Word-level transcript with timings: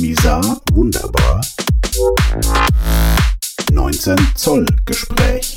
Misa 0.00 0.40
wunderbar. 0.72 1.40
19 3.72 4.16
Zoll 4.36 4.64
Gespräch. 4.86 5.56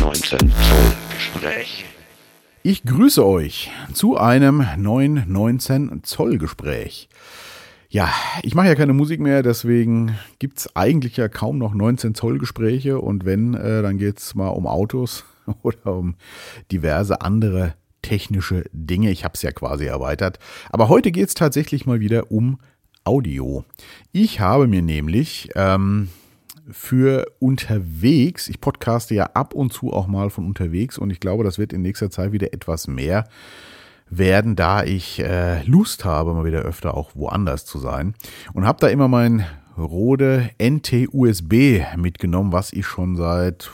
19 0.00 0.38
Zoll 0.38 0.92
Gespräch. 1.14 1.84
Ich 2.64 2.82
grüße 2.82 3.24
euch 3.24 3.70
zu 3.94 4.16
einem 4.16 4.66
neuen 4.76 5.24
19 5.28 6.02
Zoll 6.02 6.38
Gespräch. 6.38 7.08
Ja, 7.88 8.12
ich 8.42 8.56
mache 8.56 8.66
ja 8.66 8.74
keine 8.74 8.92
Musik 8.92 9.20
mehr, 9.20 9.44
deswegen 9.44 10.18
gibt's 10.40 10.74
eigentlich 10.74 11.16
ja 11.16 11.28
kaum 11.28 11.58
noch 11.58 11.72
19 11.72 12.16
Zoll 12.16 12.38
Gespräche 12.38 13.00
und 13.00 13.24
wenn, 13.24 13.54
äh, 13.54 13.82
dann 13.82 13.98
geht's 13.98 14.34
mal 14.34 14.48
um 14.48 14.66
Autos 14.66 15.24
oder 15.62 15.94
um 15.94 16.16
diverse 16.72 17.20
andere 17.20 17.74
technische 18.02 18.64
Dinge. 18.72 19.12
Ich 19.12 19.22
habe 19.24 19.34
es 19.34 19.42
ja 19.42 19.52
quasi 19.52 19.84
erweitert. 19.84 20.40
Aber 20.70 20.88
heute 20.88 21.12
geht's 21.12 21.34
tatsächlich 21.34 21.86
mal 21.86 22.00
wieder 22.00 22.32
um 22.32 22.58
Audio. 23.10 23.64
Ich 24.12 24.38
habe 24.38 24.68
mir 24.68 24.82
nämlich 24.82 25.48
ähm, 25.56 26.10
für 26.70 27.26
unterwegs, 27.40 28.46
ich 28.48 28.60
podcaste 28.60 29.16
ja 29.16 29.30
ab 29.34 29.52
und 29.52 29.72
zu 29.72 29.92
auch 29.92 30.06
mal 30.06 30.30
von 30.30 30.46
unterwegs 30.46 30.96
und 30.96 31.10
ich 31.10 31.18
glaube, 31.18 31.42
das 31.42 31.58
wird 31.58 31.72
in 31.72 31.82
nächster 31.82 32.08
Zeit 32.10 32.30
wieder 32.30 32.52
etwas 32.52 32.86
mehr 32.86 33.24
werden, 34.08 34.54
da 34.54 34.84
ich 34.84 35.18
äh, 35.18 35.64
Lust 35.64 36.04
habe, 36.04 36.34
mal 36.34 36.44
wieder 36.44 36.60
öfter 36.60 36.96
auch 36.96 37.16
woanders 37.16 37.64
zu 37.64 37.80
sein. 37.80 38.14
Und 38.54 38.64
habe 38.64 38.78
da 38.78 38.86
immer 38.86 39.08
mein 39.08 39.44
Rode 39.76 40.50
NT-USB 40.62 41.82
mitgenommen, 41.96 42.52
was 42.52 42.72
ich 42.72 42.86
schon 42.86 43.16
seit 43.16 43.72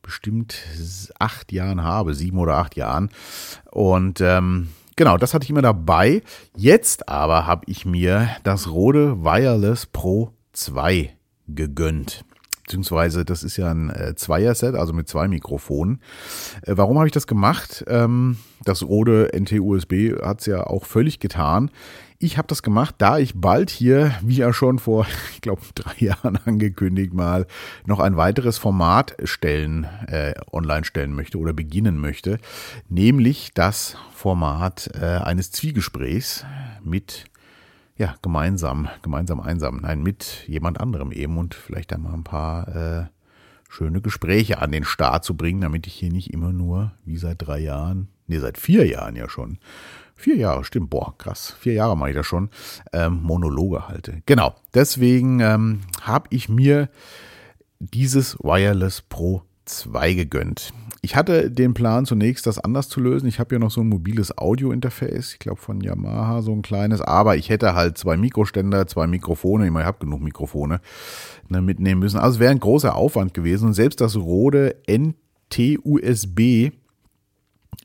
bestimmt 0.00 0.62
acht 1.18 1.52
Jahren 1.52 1.84
habe, 1.84 2.14
sieben 2.14 2.38
oder 2.38 2.56
acht 2.56 2.74
Jahren. 2.74 3.10
Und 3.70 4.22
ähm, 4.22 4.68
genau, 4.96 5.16
das 5.16 5.34
hatte 5.34 5.44
ich 5.44 5.50
immer 5.50 5.62
dabei. 5.62 6.22
Jetzt 6.56 7.08
aber 7.08 7.46
habe 7.46 7.64
ich 7.66 7.84
mir 7.84 8.28
das 8.42 8.70
Rode 8.70 9.22
Wireless 9.22 9.86
Pro 9.86 10.32
2 10.52 11.14
gegönnt. 11.48 12.24
Beziehungsweise, 12.70 13.24
das 13.24 13.42
ist 13.42 13.56
ja 13.56 13.68
ein 13.68 13.90
äh, 13.90 14.14
Zweier-Set, 14.14 14.76
also 14.76 14.92
mit 14.92 15.08
zwei 15.08 15.26
Mikrofonen. 15.26 16.00
Äh, 16.62 16.74
warum 16.76 16.98
habe 16.98 17.08
ich 17.08 17.12
das 17.12 17.26
gemacht? 17.26 17.84
Ähm, 17.88 18.36
das 18.64 18.84
Rode 18.84 19.30
NT-USB 19.34 20.22
hat 20.22 20.38
es 20.40 20.46
ja 20.46 20.64
auch 20.64 20.84
völlig 20.84 21.18
getan. 21.18 21.72
Ich 22.22 22.36
habe 22.36 22.48
das 22.48 22.62
gemacht, 22.62 22.96
da 22.98 23.16
ich 23.16 23.40
bald 23.40 23.70
hier, 23.70 24.14
wie 24.20 24.36
ja 24.36 24.52
schon 24.52 24.78
vor, 24.78 25.06
ich 25.32 25.40
glaube, 25.40 25.62
drei 25.74 25.94
Jahren 26.04 26.36
angekündigt, 26.44 27.14
mal 27.14 27.46
noch 27.86 27.98
ein 27.98 28.18
weiteres 28.18 28.58
Format 28.58 29.16
stellen, 29.24 29.84
äh, 30.06 30.34
online 30.52 30.84
stellen 30.84 31.14
möchte 31.14 31.38
oder 31.38 31.54
beginnen 31.54 31.96
möchte, 31.96 32.38
nämlich 32.90 33.52
das 33.54 33.96
Format 34.14 34.90
äh, 35.00 35.06
eines 35.06 35.50
Zwiegesprächs 35.50 36.44
mit 36.84 37.24
ja, 37.96 38.14
gemeinsam, 38.20 38.90
gemeinsam 39.00 39.40
einsam, 39.40 39.78
nein, 39.80 40.02
mit 40.02 40.44
jemand 40.46 40.78
anderem 40.78 41.12
eben 41.12 41.38
und 41.38 41.54
vielleicht 41.54 41.90
einmal 41.94 42.12
ein 42.12 42.24
paar 42.24 42.68
äh, 42.68 43.06
schöne 43.70 44.02
Gespräche 44.02 44.60
an 44.60 44.72
den 44.72 44.84
Start 44.84 45.24
zu 45.24 45.38
bringen, 45.38 45.62
damit 45.62 45.86
ich 45.86 45.94
hier 45.94 46.12
nicht 46.12 46.34
immer 46.34 46.52
nur, 46.52 46.92
wie 47.06 47.16
seit 47.16 47.40
drei 47.40 47.60
Jahren, 47.60 48.08
nee, 48.26 48.38
seit 48.38 48.58
vier 48.58 48.86
Jahren 48.86 49.16
ja 49.16 49.30
schon, 49.30 49.58
Vier 50.20 50.36
Jahre, 50.36 50.64
stimmt. 50.64 50.90
Boah, 50.90 51.14
krass. 51.16 51.56
Vier 51.58 51.72
Jahre 51.72 51.96
mache 51.96 52.10
ich 52.10 52.16
das 52.16 52.26
schon. 52.26 52.50
Ähm, 52.92 53.20
Monologe 53.22 53.88
halte. 53.88 54.22
Genau. 54.26 54.54
Deswegen 54.74 55.40
ähm, 55.40 55.80
habe 56.02 56.26
ich 56.28 56.50
mir 56.50 56.90
dieses 57.78 58.38
Wireless 58.40 59.00
Pro 59.00 59.44
2 59.64 60.12
gegönnt. 60.12 60.74
Ich 61.00 61.16
hatte 61.16 61.50
den 61.50 61.72
Plan 61.72 62.04
zunächst, 62.04 62.46
das 62.46 62.58
anders 62.58 62.90
zu 62.90 63.00
lösen. 63.00 63.28
Ich 63.28 63.40
habe 63.40 63.54
ja 63.54 63.58
noch 63.58 63.70
so 63.70 63.80
ein 63.80 63.88
mobiles 63.88 64.36
Audio-Interface, 64.36 65.32
ich 65.32 65.38
glaube 65.38 65.58
von 65.58 65.80
Yamaha, 65.80 66.42
so 66.42 66.52
ein 66.52 66.60
kleines, 66.60 67.00
aber 67.00 67.36
ich 67.36 67.48
hätte 67.48 67.74
halt 67.74 67.96
zwei 67.96 68.18
Mikroständer, 68.18 68.86
zwei 68.86 69.06
Mikrofone, 69.06 69.64
ich, 69.64 69.70
meine, 69.70 69.84
ich 69.84 69.88
habe 69.88 70.04
genug 70.04 70.20
Mikrofone, 70.20 70.82
ne, 71.48 71.62
mitnehmen 71.62 72.00
müssen. 72.00 72.18
Also 72.18 72.34
es 72.34 72.40
wäre 72.40 72.50
ein 72.50 72.60
großer 72.60 72.94
Aufwand 72.94 73.32
gewesen. 73.32 73.68
Und 73.68 73.74
selbst 73.74 74.02
das 74.02 74.16
Rode 74.16 74.76
NT-USB 74.86 76.72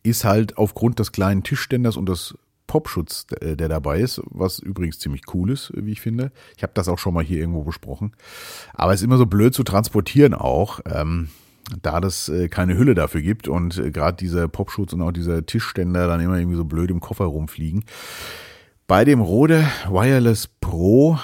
ist 0.05 0.23
halt 0.23 0.57
aufgrund 0.57 0.99
des 0.99 1.11
kleinen 1.11 1.43
Tischständers 1.43 1.97
und 1.97 2.07
des 2.07 2.35
Popschutz, 2.67 3.27
äh, 3.41 3.55
der 3.55 3.69
dabei 3.69 3.99
ist, 3.99 4.21
was 4.25 4.59
übrigens 4.59 4.99
ziemlich 4.99 5.21
cool 5.33 5.51
ist, 5.51 5.71
wie 5.75 5.91
ich 5.91 6.01
finde. 6.01 6.31
Ich 6.57 6.63
habe 6.63 6.73
das 6.73 6.88
auch 6.88 6.99
schon 6.99 7.13
mal 7.13 7.23
hier 7.23 7.39
irgendwo 7.39 7.63
besprochen. 7.63 8.13
Aber 8.73 8.93
es 8.93 9.01
ist 9.01 9.05
immer 9.05 9.17
so 9.17 9.25
blöd 9.25 9.53
zu 9.53 9.63
transportieren 9.63 10.33
auch, 10.33 10.79
ähm, 10.85 11.29
da 11.81 11.99
das 11.99 12.29
äh, 12.29 12.47
keine 12.47 12.77
Hülle 12.77 12.95
dafür 12.95 13.21
gibt 13.21 13.47
und 13.47 13.77
äh, 13.77 13.91
gerade 13.91 14.17
dieser 14.17 14.47
Popschutz 14.47 14.93
und 14.93 15.01
auch 15.01 15.11
dieser 15.11 15.45
Tischständer 15.45 16.07
dann 16.07 16.22
immer 16.22 16.37
irgendwie 16.37 16.57
so 16.57 16.66
blöd 16.66 16.91
im 16.91 16.99
Koffer 16.99 17.25
rumfliegen. 17.25 17.85
Bei 18.87 19.03
dem 19.03 19.19
Rode 19.19 19.66
Wireless 19.89 20.47
Pro 20.47 21.17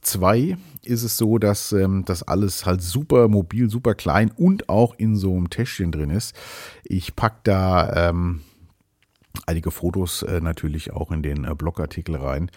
2 0.00 0.56
ist 0.84 1.02
es 1.02 1.16
so, 1.16 1.38
dass 1.38 1.72
ähm, 1.72 2.04
das 2.04 2.22
alles 2.22 2.66
halt 2.66 2.82
super 2.82 3.28
mobil, 3.28 3.70
super 3.70 3.94
klein 3.94 4.30
und 4.36 4.68
auch 4.68 4.94
in 4.96 5.16
so 5.16 5.34
einem 5.34 5.50
Täschchen 5.50 5.92
drin 5.92 6.10
ist. 6.10 6.34
Ich 6.84 7.16
packe 7.16 7.40
da 7.44 8.08
ähm, 8.08 8.42
einige 9.46 9.70
Fotos 9.70 10.22
äh, 10.22 10.40
natürlich 10.40 10.92
auch 10.92 11.10
in 11.10 11.22
den 11.22 11.44
äh, 11.44 11.54
Blogartikel 11.54 12.16
rein. 12.16 12.50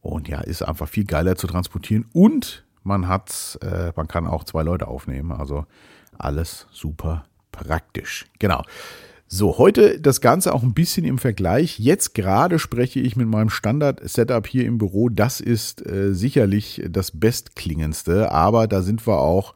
Und 0.00 0.28
ja, 0.28 0.40
ist 0.40 0.62
einfach 0.62 0.88
viel 0.88 1.04
geiler 1.04 1.36
zu 1.36 1.46
transportieren 1.46 2.06
und 2.12 2.64
man 2.82 3.06
hat, 3.06 3.58
äh, 3.62 3.92
man 3.94 4.08
kann 4.08 4.26
auch 4.26 4.44
zwei 4.44 4.62
Leute 4.62 4.88
aufnehmen. 4.88 5.30
Also 5.30 5.64
alles 6.18 6.66
super 6.72 7.24
praktisch. 7.52 8.26
Genau. 8.38 8.62
So, 9.34 9.56
heute 9.56 9.98
das 9.98 10.20
Ganze 10.20 10.52
auch 10.52 10.62
ein 10.62 10.74
bisschen 10.74 11.06
im 11.06 11.16
Vergleich. 11.16 11.78
Jetzt 11.78 12.14
gerade 12.14 12.58
spreche 12.58 13.00
ich 13.00 13.16
mit 13.16 13.28
meinem 13.28 13.48
Standard-Setup 13.48 14.46
hier 14.46 14.66
im 14.66 14.76
Büro. 14.76 15.08
Das 15.08 15.40
ist 15.40 15.86
äh, 15.86 16.12
sicherlich 16.12 16.82
das 16.90 17.12
bestklingendste, 17.12 18.30
aber 18.30 18.66
da 18.66 18.82
sind 18.82 19.06
wir 19.06 19.20
auch 19.20 19.54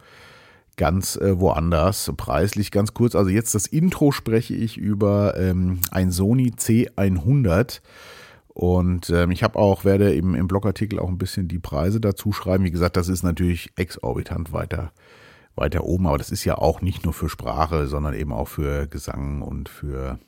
ganz 0.79 1.17
äh, 1.17 1.39
woanders, 1.39 2.11
preislich 2.17 2.71
ganz 2.71 2.95
kurz. 2.95 3.15
Also 3.15 3.29
jetzt 3.29 3.55
das 3.55 3.67
Intro 3.67 4.13
spreche 4.13 4.55
ich 4.55 4.79
über 4.79 5.37
ähm, 5.37 5.83
ein 5.91 6.11
Sony 6.11 6.55
C100. 6.57 7.83
Und 8.49 9.11
ähm, 9.11 9.31
ich 9.31 9.43
habe 9.43 9.59
auch, 9.59 9.85
werde 9.85 10.15
im, 10.15 10.35
im 10.35 10.49
Blogartikel 10.49 10.99
auch 10.99 11.09
ein 11.09 11.19
bisschen 11.19 11.49
die 11.49 11.59
Preise 11.59 12.01
dazu 12.01 12.33
schreiben. 12.33 12.65
Wie 12.65 12.71
gesagt, 12.71 12.97
das 12.97 13.11
ist 13.11 13.25
natürlich 13.25 13.73
exorbitant 13.77 14.55
weiter 14.55 14.93
weiter 15.57 15.85
oben. 15.85 16.07
Aber 16.07 16.19
das 16.19 16.31
ist 16.31 16.45
ja 16.45 16.57
auch 16.57 16.81
nicht 16.81 17.05
nur 17.05 17.13
für 17.13 17.29
Sprache, 17.29 17.87
sondern 17.87 18.15
eben 18.15 18.33
auch 18.33 18.49
für 18.49 18.87
Gesang 18.87 19.43
und 19.43 19.69
für 19.69 20.19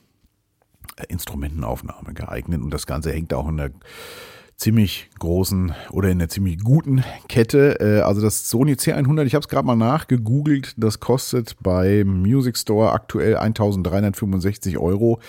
äh, 0.97 1.05
Instrumentenaufnahme 1.09 2.15
geeignet. 2.15 2.63
Und 2.63 2.71
das 2.71 2.87
Ganze 2.87 3.13
hängt 3.13 3.33
auch 3.35 3.49
in 3.49 3.57
der 3.57 3.71
ziemlich 4.59 5.09
großen 5.21 5.73
oder 5.91 6.11
in 6.11 6.19
der 6.19 6.29
ziemlich 6.29 6.59
guten 6.59 7.05
Kette. 7.29 7.79
Äh, 7.81 8.01
also 8.01 8.21
das 8.21 8.51
Sony 8.51 8.73
C100, 8.73 9.25
ich 9.25 9.35
habe 9.35 9.43
es 9.43 9.49
gerade 9.49 9.67
mal 9.67 9.77
nachgegoogelt, 9.77 10.75
das 10.77 10.99
kostet 10.99 11.57
beim 11.63 12.23
Music 12.23 12.59
Store 12.59 12.91
aktuell 12.91 13.37
1365 13.37 14.79
Euro. 14.79 15.21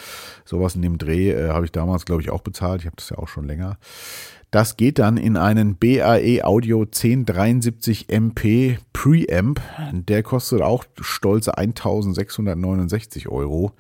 Sowas 0.45 0.75
in 0.75 0.81
dem 0.81 0.97
Dreh 0.97 1.31
äh, 1.31 1.49
habe 1.49 1.65
ich 1.65 1.71
damals, 1.71 2.05
glaube 2.05 2.23
ich, 2.23 2.31
auch 2.31 2.41
bezahlt. 2.41 2.81
Ich 2.81 2.87
habe 2.87 2.95
das 2.95 3.11
ja 3.11 3.19
auch 3.19 3.27
schon 3.27 3.45
länger. 3.45 3.77
Das 4.51 4.77
geht 4.77 4.97
dann 4.97 5.17
in 5.17 5.37
einen 5.37 5.75
BAE 5.75 6.43
Audio 6.43 6.81
1073 6.81 8.09
MP 8.09 8.79
Preamp. 8.93 9.61
Der 9.93 10.23
kostet 10.23 10.61
auch 10.61 10.85
stolze 10.99 11.55
1669 11.57 13.29
Euro. 13.29 13.73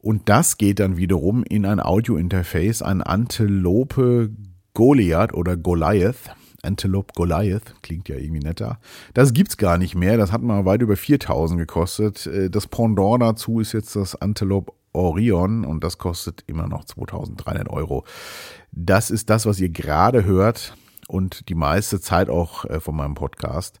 Und 0.00 0.28
das 0.28 0.56
geht 0.56 0.80
dann 0.80 0.96
wiederum 0.96 1.44
in 1.44 1.66
ein 1.66 1.80
Audio-Interface, 1.80 2.82
ein 2.82 3.02
Antelope 3.02 4.30
Goliath 4.72 5.34
oder 5.34 5.56
Goliath. 5.56 6.34
Antelope 6.64 7.12
Goliath, 7.14 7.74
klingt 7.82 8.08
ja 8.08 8.16
irgendwie 8.16 8.40
netter. 8.40 8.78
Das 9.12 9.32
gibt's 9.32 9.56
gar 9.56 9.78
nicht 9.78 9.94
mehr, 9.94 10.16
das 10.16 10.32
hat 10.32 10.42
mal 10.42 10.64
weit 10.64 10.82
über 10.82 10.96
4000 10.96 11.58
gekostet. 11.58 12.26
Äh, 12.26 12.50
das 12.50 12.66
Pendant 12.66 13.22
dazu 13.22 13.60
ist 13.60 13.72
jetzt 13.72 13.96
das 13.96 14.20
Antelope 14.20 14.72
Orion 14.92 15.64
und 15.64 15.84
das 15.84 15.98
kostet 15.98 16.44
immer 16.46 16.68
noch 16.68 16.84
2300 16.84 17.68
Euro. 17.68 18.04
Das 18.72 19.10
ist 19.10 19.28
das, 19.28 19.44
was 19.44 19.60
ihr 19.60 19.68
gerade 19.68 20.24
hört 20.24 20.74
und 21.08 21.48
die 21.48 21.54
meiste 21.54 22.00
Zeit 22.00 22.30
auch 22.30 22.64
äh, 22.64 22.80
von 22.80 22.96
meinem 22.96 23.14
Podcast, 23.14 23.80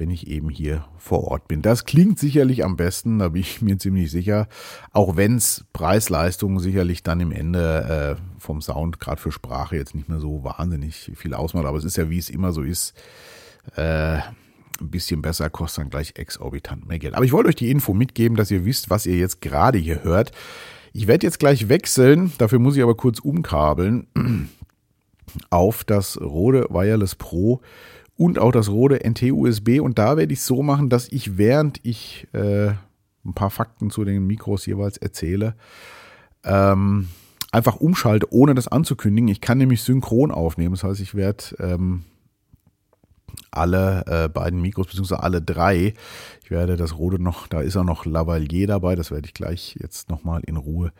wenn 0.00 0.10
ich 0.10 0.26
eben 0.26 0.48
hier 0.48 0.86
vor 0.96 1.24
Ort 1.24 1.46
bin. 1.46 1.60
Das 1.60 1.84
klingt 1.84 2.18
sicherlich 2.18 2.64
am 2.64 2.76
besten, 2.76 3.18
da 3.18 3.28
bin 3.28 3.42
ich 3.42 3.60
mir 3.60 3.78
ziemlich 3.78 4.10
sicher, 4.10 4.48
auch 4.92 5.16
wenn 5.16 5.36
es 5.36 5.66
Preis-Leistung 5.74 6.58
sicherlich 6.58 7.02
dann 7.02 7.20
im 7.20 7.30
Ende 7.30 8.16
äh, 8.18 8.40
vom 8.40 8.62
Sound 8.62 8.98
gerade 8.98 9.20
für 9.20 9.30
Sprache 9.30 9.76
jetzt 9.76 9.94
nicht 9.94 10.08
mehr 10.08 10.18
so 10.18 10.42
wahnsinnig 10.42 11.12
viel 11.14 11.34
ausmacht, 11.34 11.66
aber 11.66 11.76
es 11.76 11.84
ist 11.84 11.98
ja 11.98 12.08
wie 12.08 12.18
es 12.18 12.30
immer 12.30 12.52
so 12.52 12.62
ist, 12.62 12.94
äh, 13.76 14.16
ein 14.80 14.90
bisschen 14.90 15.20
besser 15.20 15.50
kostet 15.50 15.84
dann 15.84 15.90
gleich 15.90 16.14
exorbitant 16.16 16.88
mehr 16.88 16.98
Geld. 16.98 17.14
Aber 17.14 17.26
ich 17.26 17.32
wollte 17.32 17.50
euch 17.50 17.56
die 17.56 17.70
Info 17.70 17.92
mitgeben, 17.92 18.38
dass 18.38 18.50
ihr 18.50 18.64
wisst, 18.64 18.88
was 18.88 19.04
ihr 19.04 19.18
jetzt 19.18 19.42
gerade 19.42 19.76
hier 19.76 20.02
hört. 20.02 20.32
Ich 20.94 21.06
werde 21.08 21.26
jetzt 21.26 21.38
gleich 21.38 21.68
wechseln, 21.68 22.32
dafür 22.38 22.58
muss 22.58 22.74
ich 22.74 22.82
aber 22.82 22.96
kurz 22.96 23.18
umkabeln 23.18 24.06
auf 25.50 25.84
das 25.84 26.18
Rode 26.18 26.66
Wireless 26.70 27.14
Pro 27.14 27.60
und 28.20 28.38
auch 28.38 28.52
das 28.52 28.68
Rode 28.68 29.02
NT-USB. 29.02 29.80
Und 29.80 29.98
da 29.98 30.18
werde 30.18 30.34
ich 30.34 30.40
es 30.40 30.46
so 30.46 30.62
machen, 30.62 30.90
dass 30.90 31.08
ich, 31.08 31.38
während 31.38 31.80
ich 31.84 32.28
äh, 32.34 32.72
ein 33.24 33.34
paar 33.34 33.48
Fakten 33.48 33.88
zu 33.88 34.04
den 34.04 34.26
Mikros 34.26 34.66
jeweils 34.66 34.98
erzähle, 34.98 35.54
ähm, 36.44 37.08
einfach 37.50 37.76
umschalte, 37.76 38.30
ohne 38.30 38.54
das 38.54 38.68
anzukündigen. 38.68 39.28
Ich 39.28 39.40
kann 39.40 39.56
nämlich 39.56 39.82
synchron 39.82 40.32
aufnehmen. 40.32 40.74
Das 40.74 40.84
heißt, 40.84 41.00
ich 41.00 41.14
werde 41.14 41.44
ähm, 41.60 42.04
alle 43.50 44.04
äh, 44.06 44.28
beiden 44.28 44.60
Mikros, 44.60 44.88
beziehungsweise 44.88 45.22
alle 45.22 45.40
drei, 45.40 45.94
ich 46.44 46.50
werde 46.50 46.76
das 46.76 46.98
Rode 46.98 47.22
noch, 47.22 47.46
da 47.46 47.62
ist 47.62 47.78
auch 47.78 47.84
noch 47.84 48.04
Lavalier 48.04 48.66
dabei, 48.66 48.96
das 48.96 49.10
werde 49.10 49.28
ich 49.28 49.34
gleich 49.34 49.78
jetzt 49.80 50.10
nochmal 50.10 50.42
in 50.44 50.56
Ruhe 50.56 50.92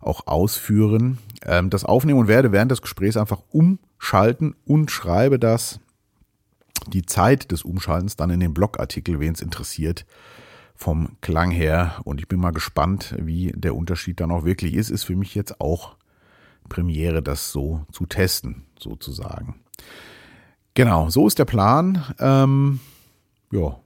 auch 0.00 0.26
ausführen. 0.26 1.16
Ähm, 1.46 1.70
das 1.70 1.86
aufnehmen 1.86 2.20
und 2.20 2.28
werde 2.28 2.52
während 2.52 2.70
des 2.70 2.82
Gesprächs 2.82 3.16
einfach 3.16 3.40
umschalten 3.52 4.54
und 4.66 4.90
schreibe 4.90 5.38
das, 5.38 5.80
die 6.86 7.04
Zeit 7.04 7.50
des 7.50 7.62
Umschaltens 7.62 8.16
dann 8.16 8.30
in 8.30 8.40
den 8.40 8.54
Blogartikel, 8.54 9.20
wen 9.20 9.34
es 9.34 9.40
interessiert, 9.40 10.06
vom 10.74 11.16
Klang 11.20 11.50
her. 11.50 12.00
Und 12.04 12.20
ich 12.20 12.28
bin 12.28 12.40
mal 12.40 12.52
gespannt, 12.52 13.14
wie 13.18 13.52
der 13.54 13.74
Unterschied 13.74 14.20
dann 14.20 14.30
auch 14.30 14.44
wirklich 14.44 14.74
ist. 14.74 14.90
Ist 14.90 15.04
für 15.04 15.16
mich 15.16 15.34
jetzt 15.34 15.60
auch 15.60 15.96
Premiere, 16.68 17.22
das 17.22 17.52
so 17.52 17.84
zu 17.92 18.06
testen, 18.06 18.66
sozusagen. 18.78 19.60
Genau, 20.74 21.10
so 21.10 21.26
ist 21.26 21.38
der 21.38 21.44
Plan. 21.44 22.04
Ähm, 22.20 22.80
ja, 23.50 23.80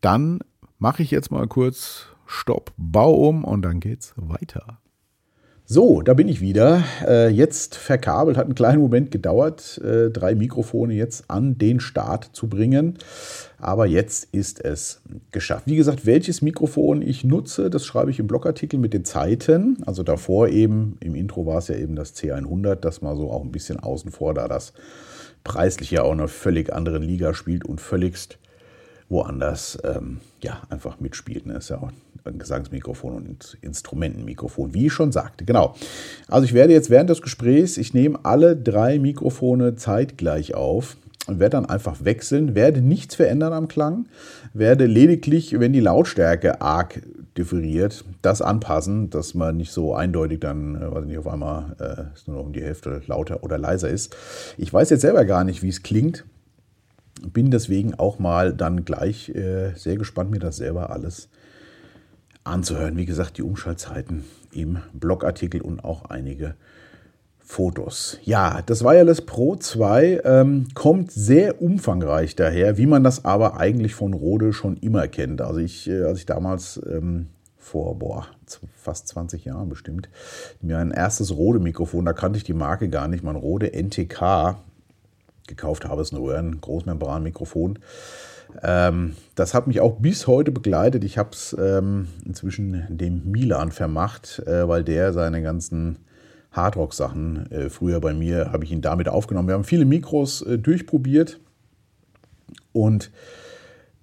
dann 0.00 0.40
mache 0.78 1.02
ich 1.02 1.10
jetzt 1.10 1.30
mal 1.30 1.48
kurz 1.48 2.06
Stopp, 2.26 2.72
Bau 2.76 3.12
um 3.12 3.44
und 3.44 3.62
dann 3.62 3.80
geht's 3.80 4.14
weiter. 4.16 4.78
So, 5.70 6.00
da 6.00 6.14
bin 6.14 6.28
ich 6.28 6.40
wieder. 6.40 6.82
Äh, 7.06 7.28
jetzt 7.28 7.74
verkabelt, 7.74 8.38
hat 8.38 8.46
einen 8.46 8.54
kleinen 8.54 8.80
Moment 8.80 9.10
gedauert, 9.10 9.76
äh, 9.84 10.08
drei 10.08 10.34
Mikrofone 10.34 10.94
jetzt 10.94 11.24
an 11.28 11.58
den 11.58 11.78
Start 11.78 12.30
zu 12.32 12.48
bringen. 12.48 12.96
Aber 13.58 13.84
jetzt 13.84 14.28
ist 14.32 14.64
es 14.64 15.02
geschafft. 15.30 15.66
Wie 15.66 15.76
gesagt, 15.76 16.06
welches 16.06 16.40
Mikrofon 16.40 17.02
ich 17.02 17.22
nutze, 17.22 17.68
das 17.68 17.84
schreibe 17.84 18.10
ich 18.10 18.18
im 18.18 18.26
Blogartikel 18.26 18.80
mit 18.80 18.94
den 18.94 19.04
Zeiten. 19.04 19.76
Also 19.84 20.02
davor 20.02 20.48
eben, 20.48 20.96
im 21.00 21.14
Intro 21.14 21.44
war 21.44 21.58
es 21.58 21.68
ja 21.68 21.74
eben 21.74 21.96
das 21.96 22.16
C100, 22.16 22.76
das 22.76 23.02
mal 23.02 23.14
so 23.14 23.30
auch 23.30 23.44
ein 23.44 23.52
bisschen 23.52 23.78
außen 23.78 24.10
vor, 24.10 24.32
da 24.32 24.48
das 24.48 24.72
preislich 25.44 25.90
ja 25.90 26.02
auch 26.02 26.12
in 26.12 26.20
einer 26.20 26.28
völlig 26.28 26.72
anderen 26.72 27.02
Liga 27.02 27.34
spielt 27.34 27.66
und 27.66 27.78
völligst 27.78 28.38
woanders 29.10 29.78
ähm, 29.84 30.20
ja, 30.40 30.62
einfach 30.70 30.98
mitspielt. 30.98 31.44
Ne? 31.44 31.58
Ist 31.58 31.68
ja 31.68 31.76
auch 31.76 31.90
ein 32.28 32.38
Gesangsmikrofon 32.38 33.14
und 33.14 33.58
Instrumentenmikrofon, 33.60 34.74
wie 34.74 34.86
ich 34.86 34.92
schon 34.92 35.12
sagte. 35.12 35.44
Genau. 35.44 35.74
Also 36.28 36.44
ich 36.44 36.54
werde 36.54 36.72
jetzt 36.72 36.90
während 36.90 37.10
des 37.10 37.22
Gesprächs, 37.22 37.76
ich 37.76 37.94
nehme 37.94 38.18
alle 38.24 38.56
drei 38.56 38.98
Mikrofone 38.98 39.76
zeitgleich 39.76 40.54
auf 40.54 40.96
und 41.26 41.40
werde 41.40 41.56
dann 41.56 41.66
einfach 41.66 42.04
wechseln, 42.04 42.54
werde 42.54 42.80
nichts 42.80 43.14
verändern 43.14 43.52
am 43.52 43.68
Klang, 43.68 44.06
werde 44.54 44.86
lediglich, 44.86 45.58
wenn 45.58 45.72
die 45.72 45.80
Lautstärke 45.80 46.60
arg 46.60 47.02
differiert, 47.36 48.04
das 48.22 48.42
anpassen, 48.42 49.10
dass 49.10 49.34
man 49.34 49.56
nicht 49.56 49.70
so 49.70 49.94
eindeutig 49.94 50.40
dann, 50.40 50.74
äh, 50.74 50.92
weiß 50.92 51.04
nicht, 51.04 51.18
auf 51.18 51.28
einmal 51.28 51.76
äh, 51.78 52.28
nur 52.28 52.38
noch 52.38 52.46
um 52.46 52.52
die 52.52 52.62
Hälfte 52.62 53.02
lauter 53.06 53.44
oder 53.44 53.58
leiser 53.58 53.88
ist. 53.88 54.16
Ich 54.56 54.72
weiß 54.72 54.90
jetzt 54.90 55.02
selber 55.02 55.24
gar 55.24 55.44
nicht, 55.44 55.62
wie 55.62 55.68
es 55.68 55.82
klingt 55.82 56.24
bin 57.22 57.50
deswegen 57.50 57.94
auch 57.94 58.18
mal 58.18 58.52
dann 58.52 58.84
gleich 58.84 59.30
äh, 59.30 59.72
sehr 59.74 59.96
gespannt, 59.96 60.30
mir 60.30 60.38
das 60.38 60.56
selber 60.56 60.90
alles 60.90 61.28
anzuhören. 62.48 62.96
Wie 62.96 63.06
gesagt, 63.06 63.38
die 63.38 63.42
Umschaltzeiten 63.42 64.24
im 64.52 64.78
Blogartikel 64.92 65.60
und 65.60 65.84
auch 65.84 66.06
einige 66.06 66.54
Fotos. 67.38 68.18
Ja, 68.24 68.60
das 68.66 68.84
Wireless 68.84 69.22
Pro 69.22 69.56
2 69.56 70.20
ähm, 70.22 70.68
kommt 70.74 71.10
sehr 71.10 71.62
umfangreich 71.62 72.36
daher, 72.36 72.76
wie 72.76 72.84
man 72.84 73.02
das 73.02 73.24
aber 73.24 73.58
eigentlich 73.58 73.94
von 73.94 74.12
Rode 74.12 74.52
schon 74.52 74.76
immer 74.76 75.08
kennt. 75.08 75.40
Also 75.40 75.58
ich, 75.58 75.88
äh, 75.88 76.02
als 76.02 76.18
ich 76.18 76.26
damals 76.26 76.78
ähm, 76.86 77.28
vor 77.56 77.98
boah, 77.98 78.26
fast 78.76 79.08
20 79.08 79.46
Jahren 79.46 79.70
bestimmt, 79.70 80.10
mir 80.60 80.76
ein 80.76 80.90
erstes 80.90 81.34
Rode-Mikrofon, 81.34 82.04
da 82.04 82.12
kannte 82.12 82.36
ich 82.36 82.44
die 82.44 82.52
Marke 82.52 82.90
gar 82.90 83.08
nicht, 83.08 83.24
mein 83.24 83.36
Rode 83.36 83.72
NTK 83.72 84.56
gekauft 85.46 85.86
habe, 85.86 86.02
ist 86.02 86.12
ein 86.12 86.18
Röhren-Großmembran-Mikrofon. 86.18 87.78
Ähm, 88.62 89.14
das 89.34 89.54
hat 89.54 89.66
mich 89.66 89.80
auch 89.80 90.00
bis 90.00 90.26
heute 90.26 90.52
begleitet. 90.52 91.04
Ich 91.04 91.18
habe 91.18 91.30
es 91.32 91.56
ähm, 91.58 92.08
inzwischen 92.24 92.86
dem 92.88 93.30
Milan 93.30 93.72
vermacht, 93.72 94.42
äh, 94.46 94.66
weil 94.68 94.84
der 94.84 95.12
seine 95.12 95.42
ganzen 95.42 95.98
Hardrock-Sachen 96.52 97.50
äh, 97.50 97.70
früher 97.70 98.00
bei 98.00 98.14
mir, 98.14 98.52
habe 98.52 98.64
ich 98.64 98.72
ihn 98.72 98.80
damit 98.80 99.08
aufgenommen. 99.08 99.48
Wir 99.48 99.54
haben 99.54 99.64
viele 99.64 99.84
Mikros 99.84 100.42
äh, 100.42 100.58
durchprobiert 100.58 101.40
und 102.72 103.10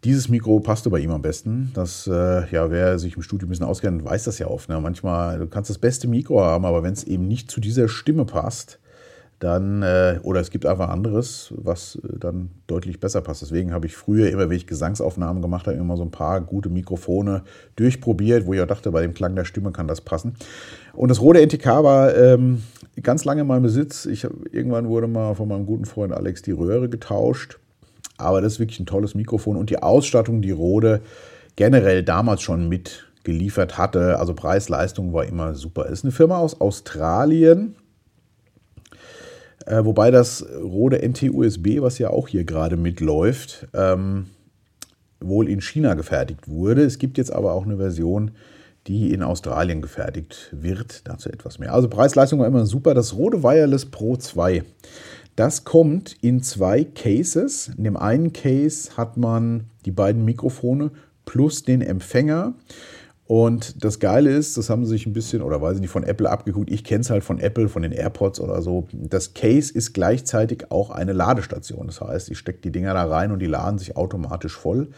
dieses 0.03 0.29
Mikro 0.29 0.59
passte 0.59 0.91
bei 0.91 0.99
ihm 0.99 1.09
am 1.09 1.23
besten. 1.23 1.71
Das, 1.73 2.05
äh, 2.05 2.47
ja, 2.51 2.69
wer 2.69 2.99
sich 2.99 3.15
im 3.15 3.23
Studio 3.23 3.47
ein 3.47 3.49
bisschen 3.49 3.65
auskennt, 3.65 4.05
weiß 4.05 4.25
das 4.25 4.37
ja 4.37 4.47
oft. 4.47 4.69
Ne? 4.69 4.79
Manchmal, 4.79 5.39
du 5.39 5.47
kannst 5.47 5.71
das 5.71 5.79
beste 5.79 6.07
Mikro 6.07 6.41
haben, 6.41 6.65
aber 6.65 6.83
wenn 6.83 6.93
es 6.93 7.03
eben 7.03 7.27
nicht 7.27 7.49
zu 7.49 7.59
dieser 7.59 7.87
Stimme 7.87 8.25
passt, 8.25 8.79
dann, 9.39 9.83
äh, 9.83 10.19
oder 10.23 10.39
es 10.39 10.49
gibt 10.49 10.65
einfach 10.65 10.89
anderes, 10.89 11.53
was 11.57 11.97
äh, 11.97 12.17
dann 12.19 12.51
deutlich 12.67 12.99
besser 12.99 13.21
passt. 13.21 13.41
Deswegen 13.41 13.73
habe 13.73 13.85
ich 13.85 13.95
früher 13.95 14.29
immer, 14.29 14.49
wenn 14.49 14.57
ich 14.57 14.67
Gesangsaufnahmen 14.67 15.41
gemacht 15.41 15.67
habe, 15.67 15.77
immer 15.77 15.97
so 15.97 16.03
ein 16.03 16.11
paar 16.11 16.39
gute 16.41 16.69
Mikrofone 16.69 17.43
durchprobiert, 17.75 18.45
wo 18.45 18.53
ich 18.53 18.61
auch 18.61 18.67
dachte, 18.67 18.91
bei 18.91 19.01
dem 19.01 19.13
Klang 19.13 19.35
der 19.35 19.45
Stimme 19.45 19.71
kann 19.71 19.87
das 19.87 20.01
passen. 20.01 20.35
Und 20.93 21.09
das 21.09 21.21
Rode 21.21 21.41
NTK 21.41 21.65
war 21.83 22.15
ähm, 22.15 22.63
ganz 23.03 23.25
lange 23.25 23.41
in 23.41 23.47
meinem 23.47 23.63
Besitz. 23.63 24.05
Ich, 24.05 24.25
irgendwann 24.51 24.87
wurde 24.87 25.07
mal 25.07 25.35
von 25.35 25.49
meinem 25.49 25.65
guten 25.65 25.85
Freund 25.85 26.13
Alex 26.13 26.41
die 26.41 26.51
Röhre 26.51 26.87
getauscht. 26.87 27.59
Aber 28.17 28.39
das 28.39 28.53
ist 28.53 28.59
wirklich 28.59 28.79
ein 28.79 28.85
tolles 28.85 29.15
Mikrofon 29.15 29.57
und 29.57 29.69
die 29.69 29.83
Ausstattung, 29.83 30.41
die 30.41 30.51
Rode 30.51 31.01
generell 31.57 32.03
damals 32.03 32.41
schon 32.41 32.69
mitgeliefert 32.69 33.77
hatte, 33.77 34.19
also 34.19 34.33
Preis-Leistung 34.33 35.13
war 35.13 35.25
immer 35.25 35.53
super. 35.55 35.85
Es 35.85 35.99
ist 35.99 36.03
eine 36.05 36.11
Firma 36.11 36.37
aus 36.37 36.61
Australien, 36.61 37.75
äh, 39.65 39.83
wobei 39.83 40.11
das 40.11 40.45
Rode 40.61 41.01
NT-USB, 41.07 41.81
was 41.81 41.97
ja 41.97 42.09
auch 42.09 42.27
hier 42.27 42.43
gerade 42.43 42.77
mitläuft, 42.77 43.67
ähm, 43.73 44.27
wohl 45.19 45.49
in 45.49 45.61
China 45.61 45.93
gefertigt 45.93 46.47
wurde. 46.47 46.83
Es 46.83 46.99
gibt 46.99 47.17
jetzt 47.17 47.33
aber 47.33 47.53
auch 47.53 47.65
eine 47.65 47.77
Version, 47.77 48.31
die 48.87 49.11
in 49.11 49.23
Australien 49.23 49.81
gefertigt 49.81 50.49
wird. 50.51 51.07
Dazu 51.07 51.29
etwas 51.29 51.57
mehr. 51.57 51.73
Also 51.73 51.89
Preis-Leistung 51.89 52.39
war 52.39 52.47
immer 52.47 52.65
super. 52.65 52.93
Das 52.93 53.15
Rode 53.15 53.41
Wireless 53.41 53.87
Pro 53.87 54.15
2. 54.15 54.63
Das 55.35 55.63
kommt 55.63 56.15
in 56.21 56.41
zwei 56.43 56.83
Cases. 56.83 57.71
In 57.77 57.83
dem 57.83 57.97
einen 57.97 58.31
Case 58.31 58.95
hat 58.95 59.17
man 59.17 59.65
die 59.85 59.91
beiden 59.91 60.23
Mikrofone 60.23 60.91
plus 61.25 61.63
den 61.63 61.81
Empfänger. 61.81 62.53
Und 63.27 63.83
das 63.83 63.99
Geile 63.99 64.31
ist, 64.31 64.55
das 64.55 64.69
haben 64.69 64.85
sie 64.85 64.91
sich 64.91 65.07
ein 65.07 65.13
bisschen, 65.13 65.41
oder 65.41 65.59
weiß 65.59 65.75
ich 65.75 65.81
nicht, 65.81 65.89
von 65.89 66.03
Apple 66.03 66.29
abgeguckt. 66.29 66.69
Ich 66.69 66.83
kenne 66.83 67.01
es 67.01 67.09
halt 67.09 67.23
von 67.23 67.39
Apple, 67.39 67.69
von 67.69 67.81
den 67.81 67.91
AirPods 67.91 68.39
oder 68.39 68.61
so. 68.61 68.87
Das 68.91 69.33
Case 69.33 69.73
ist 69.73 69.93
gleichzeitig 69.93 70.69
auch 70.69 70.91
eine 70.91 71.13
Ladestation. 71.13 71.87
Das 71.87 72.01
heißt, 72.01 72.29
ich 72.29 72.37
stecke 72.37 72.59
die 72.59 72.71
Dinger 72.71 72.93
da 72.93 73.05
rein 73.05 73.31
und 73.31 73.39
die 73.39 73.47
laden 73.47 73.79
sich 73.79 73.97
automatisch 73.97 74.55
voll. 74.55 74.89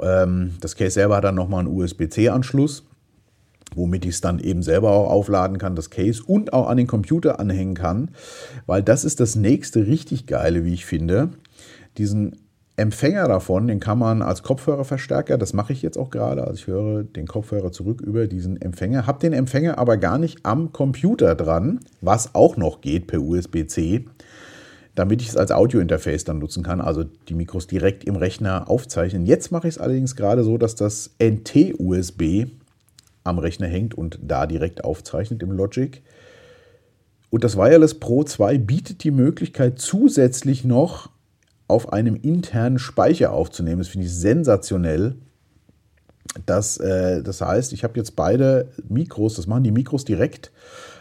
Ähm, 0.00 0.56
das 0.60 0.76
Case 0.76 0.90
selber 0.90 1.16
hat 1.16 1.24
dann 1.24 1.36
nochmal 1.36 1.60
einen 1.60 1.74
USB-C-Anschluss, 1.74 2.84
womit 3.74 4.04
ich 4.04 4.16
es 4.16 4.20
dann 4.20 4.40
eben 4.40 4.62
selber 4.62 4.90
auch 4.90 5.08
aufladen 5.08 5.56
kann, 5.56 5.74
das 5.74 5.88
Case, 5.88 6.22
und 6.22 6.52
auch 6.52 6.68
an 6.68 6.76
den 6.76 6.86
Computer 6.86 7.40
anhängen 7.40 7.74
kann. 7.74 8.10
Weil 8.66 8.82
das 8.82 9.04
ist 9.04 9.20
das 9.20 9.36
nächste 9.36 9.86
richtig 9.86 10.26
Geile, 10.26 10.66
wie 10.66 10.74
ich 10.74 10.84
finde. 10.84 11.30
Diesen 11.96 12.36
Empfänger 12.78 13.26
davon, 13.26 13.66
den 13.66 13.80
kann 13.80 13.98
man 13.98 14.22
als 14.22 14.44
Kopfhörerverstärker, 14.44 15.36
das 15.36 15.52
mache 15.52 15.72
ich 15.72 15.82
jetzt 15.82 15.98
auch 15.98 16.10
gerade, 16.10 16.44
also 16.46 16.54
ich 16.54 16.66
höre 16.68 17.02
den 17.02 17.26
Kopfhörer 17.26 17.72
zurück 17.72 18.00
über 18.00 18.28
diesen 18.28 18.60
Empfänger, 18.60 19.06
habe 19.06 19.18
den 19.18 19.32
Empfänger 19.32 19.78
aber 19.78 19.96
gar 19.96 20.16
nicht 20.16 20.46
am 20.46 20.72
Computer 20.72 21.34
dran, 21.34 21.80
was 22.00 22.36
auch 22.36 22.56
noch 22.56 22.80
geht 22.80 23.08
per 23.08 23.20
USB-C, 23.20 24.04
damit 24.94 25.20
ich 25.22 25.28
es 25.28 25.36
als 25.36 25.50
Audiointerface 25.50 26.22
dann 26.22 26.38
nutzen 26.38 26.62
kann, 26.62 26.80
also 26.80 27.02
die 27.02 27.34
Mikros 27.34 27.66
direkt 27.66 28.04
im 28.04 28.14
Rechner 28.14 28.70
aufzeichnen. 28.70 29.26
Jetzt 29.26 29.50
mache 29.50 29.66
ich 29.66 29.74
es 29.74 29.80
allerdings 29.80 30.14
gerade 30.14 30.44
so, 30.44 30.56
dass 30.56 30.76
das 30.76 31.10
NT-USB 31.18 32.46
am 33.24 33.40
Rechner 33.40 33.66
hängt 33.66 33.94
und 33.94 34.20
da 34.22 34.46
direkt 34.46 34.84
aufzeichnet 34.84 35.42
im 35.42 35.50
Logic. 35.50 36.00
Und 37.30 37.42
das 37.42 37.56
Wireless 37.56 37.98
Pro 37.98 38.22
2 38.22 38.56
bietet 38.58 39.02
die 39.02 39.10
Möglichkeit 39.10 39.80
zusätzlich 39.80 40.64
noch 40.64 41.10
auf 41.68 41.92
einem 41.92 42.16
internen 42.16 42.78
Speicher 42.78 43.32
aufzunehmen. 43.32 43.78
Das 43.78 43.88
finde 43.88 44.06
ich 44.06 44.14
sensationell. 44.14 45.16
Das, 46.46 46.78
äh, 46.78 47.22
das 47.22 47.40
heißt, 47.40 47.72
ich 47.72 47.84
habe 47.84 47.98
jetzt 47.98 48.16
beide 48.16 48.70
Mikros, 48.88 49.34
das 49.34 49.46
machen 49.46 49.64
die 49.64 49.70
Mikros 49.70 50.04
direkt 50.04 50.50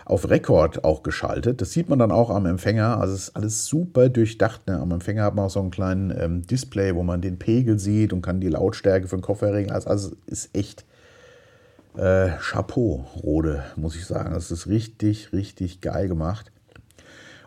auf 0.06 0.30
Rekord 0.30 0.86
auch 0.86 1.04
geschaltet. 1.04 1.60
Das 1.60 1.72
sieht 1.72 1.90
man 1.90 2.00
dann 2.00 2.12
auch 2.12 2.30
am 2.30 2.46
Empfänger. 2.46 3.00
Also 3.00 3.14
ist 3.14 3.36
alles 3.36 3.66
super 3.66 4.08
durchdacht. 4.08 4.68
Ne? 4.68 4.80
Am 4.80 4.92
Empfänger 4.92 5.24
hat 5.24 5.36
man 5.36 5.46
auch 5.46 5.50
so 5.50 5.60
einen 5.60 5.72
kleinen 5.72 6.14
ähm, 6.18 6.48
Display, 6.48 6.96
wo 6.96 7.04
man 7.04 7.22
den 7.22 7.40
Pegel 7.40 7.78
sieht 7.78 8.14
und 8.14 8.22
kann 8.22 8.40
die 8.40 8.48
Lautstärke 8.48 9.08
für 9.08 9.18
den 9.18 9.22
Kopfhörer 9.22 9.54
regeln. 9.54 9.74
Also, 9.74 9.90
also 9.90 10.16
ist 10.26 10.56
echt 10.56 10.86
äh, 11.98 12.30
Chapeau, 12.40 13.06
Rode, 13.22 13.64
muss 13.76 13.96
ich 13.96 14.06
sagen. 14.06 14.34
Das 14.34 14.50
ist 14.50 14.68
richtig, 14.68 15.34
richtig 15.34 15.82
geil 15.82 16.08
gemacht. 16.08 16.52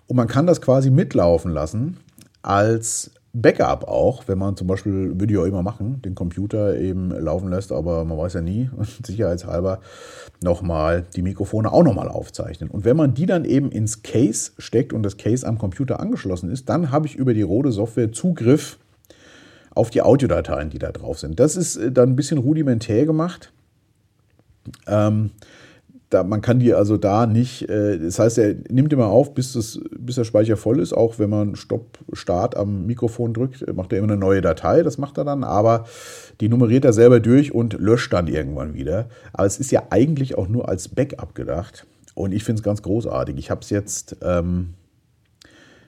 Und 0.07 0.17
man 0.17 0.29
kann 0.29 0.47
das 0.47 0.61
quasi 0.61 0.91
mitlaufen 0.91 1.53
lassen 1.53 1.97
als 2.43 3.11
Backup 3.33 3.85
auch, 3.85 4.27
wenn 4.27 4.39
man 4.39 4.57
zum 4.57 4.67
Beispiel, 4.67 5.21
würde 5.21 5.33
ich 5.33 5.39
auch 5.39 5.45
immer 5.45 5.63
machen, 5.63 6.03
den 6.03 6.17
Computer 6.17 6.77
eben 6.77 7.11
laufen 7.11 7.49
lässt, 7.49 7.71
aber 7.71 8.05
man 8.05 8.19
weiß 8.19 8.35
ja 8.35 8.41
nie, 8.41 8.69
sicherheitshalber 9.07 9.81
nochmal 10.43 11.05
die 11.15 11.23
Mikrofone 11.23 11.73
auch 11.73 11.85
nochmal 11.85 12.09
aufzeichnen. 12.09 12.71
Und 12.71 12.85
wenn 12.85 12.97
man 12.97 13.15
die 13.15 13.27
dann 13.27 13.45
eben 13.45 13.71
ins 13.71 14.03
Case 14.03 14.53
steckt 14.59 14.93
und 14.93 15.05
das 15.05 15.17
Case 15.17 15.47
am 15.47 15.59
Computer 15.59 16.01
angeschlossen 16.01 16.51
ist, 16.51 16.69
dann 16.69 16.91
habe 16.91 17.07
ich 17.07 17.15
über 17.15 17.33
die 17.33 17.43
Rode 17.43 17.71
Software 17.71 18.11
Zugriff 18.11 18.79
auf 19.73 19.91
die 19.91 20.03
Audiodateien, 20.03 20.71
die 20.71 20.81
da 20.81 20.91
drauf 20.91 21.21
sind. 21.21 21.39
Das 21.39 21.57
ist 21.57 21.77
äh, 21.77 21.93
dann 21.93 22.11
ein 22.11 22.17
bisschen 22.17 22.39
rudimentär 22.39 23.07
gemacht. 23.07 23.53
Ähm, 24.87 25.31
da, 26.11 26.25
man 26.25 26.43
kann 26.43 26.59
die 26.59 26.75
also 26.75 26.97
da 26.97 27.27
nicht, 27.27 27.69
äh, 27.69 27.99
das 27.99 28.19
heißt, 28.19 28.39
er 28.39 28.57
nimmt 28.69 28.93
immer 28.93 29.07
auf, 29.07 29.33
bis, 29.33 29.53
das, 29.53 29.81
bis 29.97 30.17
der 30.17 30.25
Speicher 30.25 30.57
voll 30.57 30.81
ist. 30.81 30.93
Auch 30.93 31.19
wenn 31.21 31.31
man 31.31 31.55
Stopp, 31.55 31.99
Start 32.13 32.57
am 32.57 32.85
Mikrofon 32.87 33.33
drückt, 33.33 33.73
macht 33.75 33.93
er 33.93 33.99
immer 33.99 34.09
eine 34.09 34.21
neue 34.21 34.41
Datei, 34.41 34.83
das 34.83 34.99
macht 34.99 35.19
er 35.19 35.25
dann, 35.25 35.45
aber 35.45 35.85
die 36.41 36.49
nummeriert 36.49 36.85
er 36.85 36.93
selber 36.93 37.21
durch 37.21 37.55
und 37.55 37.75
löscht 37.75 38.13
dann 38.13 38.27
irgendwann 38.27 38.75
wieder. 38.75 39.09
Aber 39.33 39.47
es 39.47 39.59
ist 39.61 39.71
ja 39.71 39.85
eigentlich 39.91 40.37
auch 40.37 40.49
nur 40.49 40.69
als 40.69 40.89
Backup 40.89 41.35
gedacht. 41.35 41.87
Und 42.15 42.33
ich 42.33 42.43
finde 42.43 42.59
es 42.61 42.65
ganz 42.65 42.83
großartig. 42.83 43.37
Ich 43.39 43.51
habe 43.51 43.61
es 43.61 43.71
jetzt 43.71 44.17
ähm, 44.21 44.75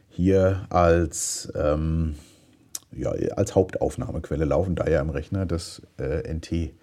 hier 0.09 0.67
als, 0.71 1.52
ähm, 1.57 2.14
ja, 2.93 3.11
als 3.11 3.57
Hauptaufnahmequelle 3.57 4.45
laufen, 4.45 4.76
da 4.76 4.87
ja 4.88 5.00
im 5.00 5.11
Rechner 5.11 5.47
das 5.47 5.83
äh, 5.99 6.33
NT 6.33 6.75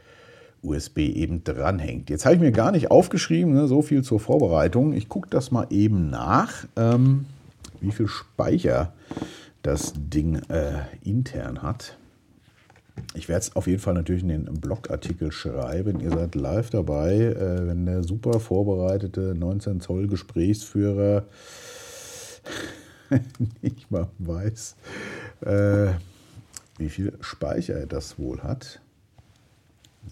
USB 0.62 1.00
eben 1.00 1.44
dranhängt. 1.44 2.10
Jetzt 2.10 2.26
habe 2.26 2.36
ich 2.36 2.42
mir 2.42 2.52
gar 2.52 2.72
nicht 2.72 2.92
aufgeschrieben, 2.92 3.54
ne, 3.54 3.68
so 3.68 3.82
viel 3.82 4.04
zur 4.04 4.20
Vorbereitung. 4.20 4.94
Ich 4.94 5.10
gucke 5.10 5.30
das 5.30 5.52
mal 5.52 5.68
eben 5.70 6.10
nach, 6.10 6.66
ähm, 6.76 7.26
wie 7.82 7.92
viel 7.92 8.08
Speicher 8.08 8.94
das 9.62 9.94
Ding 9.96 10.36
äh, 10.50 10.82
intern 11.04 11.62
hat. 11.62 11.98
Ich 13.14 13.30
werde 13.30 13.42
es 13.42 13.56
auf 13.56 13.68
jeden 13.68 13.80
Fall 13.80 13.94
natürlich 13.94 14.24
in 14.24 14.30
den 14.30 14.46
Blogartikel 14.46 15.32
schreiben. 15.32 16.00
Ihr 16.02 16.12
seid 16.12 16.36
live 16.36 16.70
dabei, 16.70 17.16
äh, 17.16 17.68
wenn 17.68 17.86
der 17.86 18.04
super 18.04 18.40
vorbereitete 18.40 19.36
19 19.36 19.80
Zoll 19.82 20.08
Gesprächsführer 20.08 21.24
nicht 23.62 23.90
mal 23.90 24.08
weiß, 24.20 24.76
äh, 25.42 25.88
wie 26.78 26.90
viel 26.90 27.14
Speicher 27.22 27.86
das 27.86 28.20
wohl 28.20 28.42
hat. 28.42 28.82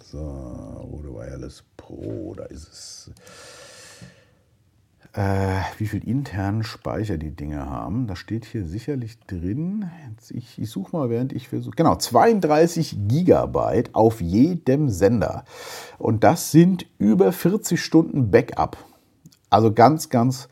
So, 0.10 0.20
Rode 0.20 1.14
Wireless 1.14 1.66
Pro, 1.76 2.34
da 2.34 2.46
ist 2.46 2.70
es. 2.72 3.12
Äh, 5.12 5.60
wie 5.80 5.88
viel 5.88 6.08
internen 6.08 6.64
Speicher 6.64 7.18
die 7.18 7.36
Dinge 7.36 7.70
haben. 7.70 8.08
Das 8.08 8.18
steht 8.18 8.46
hier 8.46 8.66
sicherlich 8.66 9.20
drin. 9.28 9.90
Jetzt, 10.10 10.32
ich, 10.32 10.60
ich 10.60 10.70
suche 10.70 10.96
mal, 10.96 11.10
während 11.10 11.34
ich 11.34 11.50
versuche. 11.50 11.76
Genau, 11.76 11.98
32 11.98 12.96
Gigabyte 13.10 13.94
auf 13.96 14.22
jedem 14.22 14.88
Sender. 14.88 15.44
Und 15.98 16.24
das 16.24 16.52
sind 16.52 16.86
über 17.00 17.34
40 17.34 17.84
Stunden 17.84 18.32
Backup. 18.32 18.78
Also 19.50 19.74
ganz, 19.74 20.08
ganz 20.08 20.48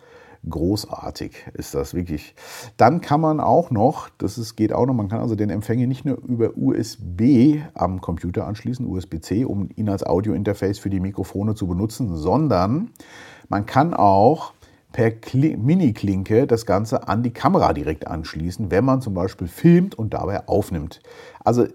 großartig 0.50 1.46
ist 1.54 1.76
das 1.76 1.94
wirklich. 1.94 2.36
Dann 2.78 3.02
kann 3.02 3.22
man 3.22 3.40
auch 3.40 3.72
noch, 3.72 4.10
das 4.18 4.38
ist, 4.38 4.56
geht 4.56 4.74
auch 4.74 4.86
noch, 4.86 4.94
man 4.94 5.08
kann 5.08 5.20
also 5.20 5.36
den 5.36 5.50
Empfänger 5.50 5.88
nicht 5.88 6.06
nur 6.06 6.18
über 6.18 6.56
USB 6.56 7.60
am 7.74 8.02
Computer 8.02 8.48
anschließen, 8.48 8.86
USB-C, 8.86 9.46
um 9.46 9.70
ihn 9.76 9.90
als 9.90 10.06
Audio-Interface 10.06 10.80
für 10.80 10.90
die 10.90 11.00
Mikrofone 11.00 11.56
zu 11.56 11.68
benutzen, 11.68 12.16
sondern 12.16 12.92
man 13.50 13.66
kann 13.66 13.94
auch 13.94 14.54
per 14.92 15.12
Mini-Klinke 15.34 16.48
das 16.48 16.66
Ganze 16.66 17.08
an 17.10 17.22
die 17.22 17.34
Kamera 17.34 17.74
direkt 17.74 18.08
anschließen, 18.08 18.72
wenn 18.72 18.86
man 18.86 19.02
zum 19.02 19.14
Beispiel 19.14 19.48
filmt 19.48 19.96
und 19.96 20.14
dabei 20.14 20.48
aufnimmt. 20.48 21.02
Also 21.44 21.68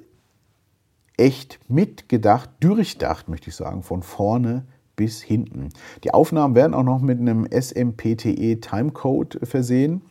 echt 1.18 1.60
mitgedacht, 1.68 2.48
durchdacht, 2.60 3.28
möchte 3.28 3.50
ich 3.50 3.56
sagen, 3.56 3.82
von 3.82 4.02
vorne 4.02 4.64
bis 5.00 5.22
hinten. 5.22 5.70
Die 6.04 6.12
Aufnahmen 6.12 6.54
werden 6.54 6.74
auch 6.74 6.82
noch 6.82 7.00
mit 7.00 7.18
einem 7.18 7.46
SMPTE 7.50 8.60
Timecode 8.60 9.38
versehen. 9.42 10.02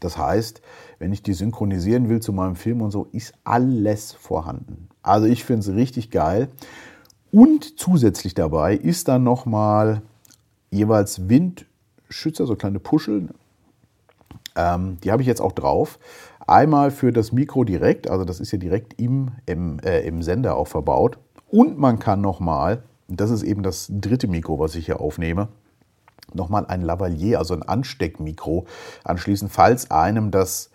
Das 0.00 0.18
heißt, 0.18 0.60
wenn 0.98 1.12
ich 1.12 1.22
die 1.22 1.32
synchronisieren 1.32 2.08
will 2.08 2.18
zu 2.18 2.32
meinem 2.32 2.56
Film 2.56 2.82
und 2.82 2.90
so, 2.90 3.06
ist 3.12 3.34
alles 3.44 4.10
vorhanden. 4.10 4.88
Also 5.04 5.28
ich 5.28 5.44
finde 5.44 5.60
es 5.60 5.76
richtig 5.76 6.10
geil. 6.10 6.48
Und 7.30 7.78
zusätzlich 7.78 8.34
dabei 8.34 8.74
ist 8.74 9.06
dann 9.06 9.22
nochmal 9.22 10.02
jeweils 10.72 11.28
Windschützer, 11.28 12.46
so 12.46 12.56
kleine 12.56 12.80
Puscheln. 12.80 13.30
Ähm, 14.56 14.98
die 15.04 15.12
habe 15.12 15.22
ich 15.22 15.28
jetzt 15.28 15.40
auch 15.40 15.52
drauf. 15.52 16.00
Einmal 16.48 16.90
für 16.90 17.12
das 17.12 17.30
Mikro 17.30 17.62
direkt, 17.62 18.10
also 18.10 18.24
das 18.24 18.40
ist 18.40 18.50
ja 18.50 18.58
direkt 18.58 19.00
im, 19.00 19.30
im, 19.46 19.78
äh, 19.84 20.00
im 20.00 20.20
Sender 20.24 20.56
auch 20.56 20.66
verbaut. 20.66 21.18
Und 21.48 21.78
man 21.78 22.00
kann 22.00 22.20
nochmal 22.20 22.82
das 23.10 23.30
ist 23.30 23.42
eben 23.42 23.62
das 23.62 23.88
dritte 23.90 24.28
Mikro, 24.28 24.58
was 24.58 24.74
ich 24.74 24.86
hier 24.86 25.00
aufnehme, 25.00 25.48
nochmal 26.32 26.66
ein 26.66 26.82
Lavalier, 26.82 27.38
also 27.38 27.54
ein 27.54 27.62
Ansteckmikro 27.62 28.66
anschließen, 29.04 29.48
falls 29.48 29.90
einem 29.90 30.30
das, 30.30 30.70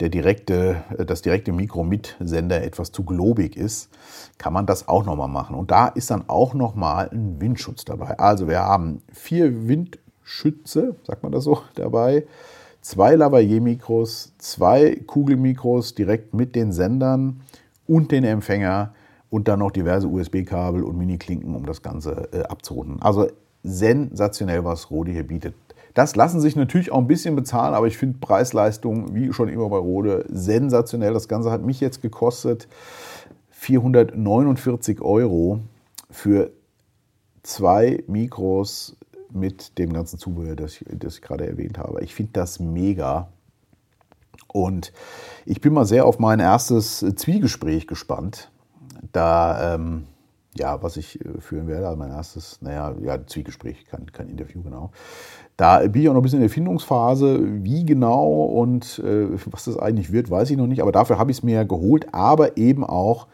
der 0.00 0.08
direkte, 0.08 0.84
das 1.06 1.22
direkte 1.22 1.52
Mikro 1.52 1.84
mit 1.84 2.16
Sender 2.20 2.62
etwas 2.62 2.92
zu 2.92 3.04
globig 3.04 3.56
ist, 3.56 3.90
kann 4.38 4.52
man 4.52 4.66
das 4.66 4.88
auch 4.88 5.04
nochmal 5.04 5.28
machen. 5.28 5.56
Und 5.56 5.70
da 5.70 5.88
ist 5.88 6.10
dann 6.10 6.28
auch 6.28 6.54
nochmal 6.54 7.08
ein 7.10 7.40
Windschutz 7.40 7.84
dabei. 7.84 8.18
Also 8.18 8.48
wir 8.48 8.60
haben 8.60 9.02
vier 9.12 9.68
Windschütze, 9.68 10.96
sagt 11.06 11.22
man 11.22 11.32
das 11.32 11.44
so, 11.44 11.60
dabei, 11.74 12.26
zwei 12.80 13.14
Lavalier-Mikros, 13.16 14.32
zwei 14.38 14.96
Kugelmikros 15.06 15.94
direkt 15.94 16.34
mit 16.34 16.54
den 16.54 16.72
Sendern 16.72 17.40
und 17.86 18.12
den 18.12 18.24
Empfänger 18.24 18.94
und 19.36 19.48
dann 19.48 19.58
noch 19.58 19.70
diverse 19.70 20.08
USB-Kabel 20.08 20.82
und 20.82 20.96
Mini-Klinken, 20.96 21.54
um 21.54 21.66
das 21.66 21.82
Ganze 21.82 22.30
äh, 22.32 22.44
abzurunden. 22.44 23.02
Also 23.02 23.28
sensationell, 23.62 24.64
was 24.64 24.90
Rode 24.90 25.12
hier 25.12 25.26
bietet. 25.26 25.54
Das 25.92 26.16
lassen 26.16 26.40
sich 26.40 26.56
natürlich 26.56 26.90
auch 26.90 26.96
ein 26.96 27.06
bisschen 27.06 27.36
bezahlen, 27.36 27.74
aber 27.74 27.86
ich 27.86 27.98
finde 27.98 28.16
Preis-Leistung, 28.18 29.14
wie 29.14 29.34
schon 29.34 29.50
immer 29.50 29.68
bei 29.68 29.76
Rode, 29.76 30.24
sensationell. 30.30 31.12
Das 31.12 31.28
Ganze 31.28 31.50
hat 31.50 31.62
mich 31.62 31.80
jetzt 31.80 32.00
gekostet 32.00 32.66
449 33.50 35.02
Euro 35.02 35.60
für 36.10 36.50
zwei 37.42 38.04
Mikros 38.06 38.96
mit 39.30 39.76
dem 39.76 39.92
ganzen 39.92 40.18
Zubehör, 40.18 40.56
das 40.56 40.80
ich, 40.80 40.86
das 40.90 41.16
ich 41.16 41.20
gerade 41.20 41.46
erwähnt 41.46 41.76
habe. 41.76 42.02
Ich 42.02 42.14
finde 42.14 42.32
das 42.32 42.58
mega. 42.58 43.28
Und 44.48 44.94
ich 45.44 45.60
bin 45.60 45.74
mal 45.74 45.84
sehr 45.84 46.06
auf 46.06 46.18
mein 46.18 46.40
erstes 46.40 47.00
Zwiegespräch 47.16 47.86
gespannt 47.86 48.50
da, 49.12 49.74
ähm, 49.74 50.04
ja, 50.56 50.82
was 50.82 50.96
ich 50.96 51.20
äh, 51.24 51.40
führen 51.40 51.68
werde, 51.68 51.86
also 51.86 51.98
mein 51.98 52.10
erstes, 52.10 52.60
naja, 52.62 52.94
ja, 53.02 53.26
Zwiegespräch, 53.26 53.84
kein, 53.86 54.10
kein 54.12 54.28
Interview, 54.28 54.62
genau. 54.62 54.90
Da 55.56 55.86
bin 55.86 56.02
ich 56.02 56.08
auch 56.08 56.12
noch 56.12 56.20
ein 56.20 56.22
bisschen 56.22 56.38
in 56.38 56.44
der 56.44 56.50
Findungsphase, 56.50 57.64
wie 57.64 57.84
genau 57.84 58.44
und 58.44 58.98
äh, 59.00 59.28
was 59.46 59.64
das 59.64 59.78
eigentlich 59.78 60.12
wird, 60.12 60.30
weiß 60.30 60.50
ich 60.50 60.56
noch 60.56 60.66
nicht, 60.66 60.82
aber 60.82 60.92
dafür 60.92 61.18
habe 61.18 61.30
ich 61.30 61.38
es 61.38 61.42
mir 61.42 61.64
geholt, 61.64 62.12
aber 62.12 62.56
eben 62.56 62.84
auch 62.84 63.26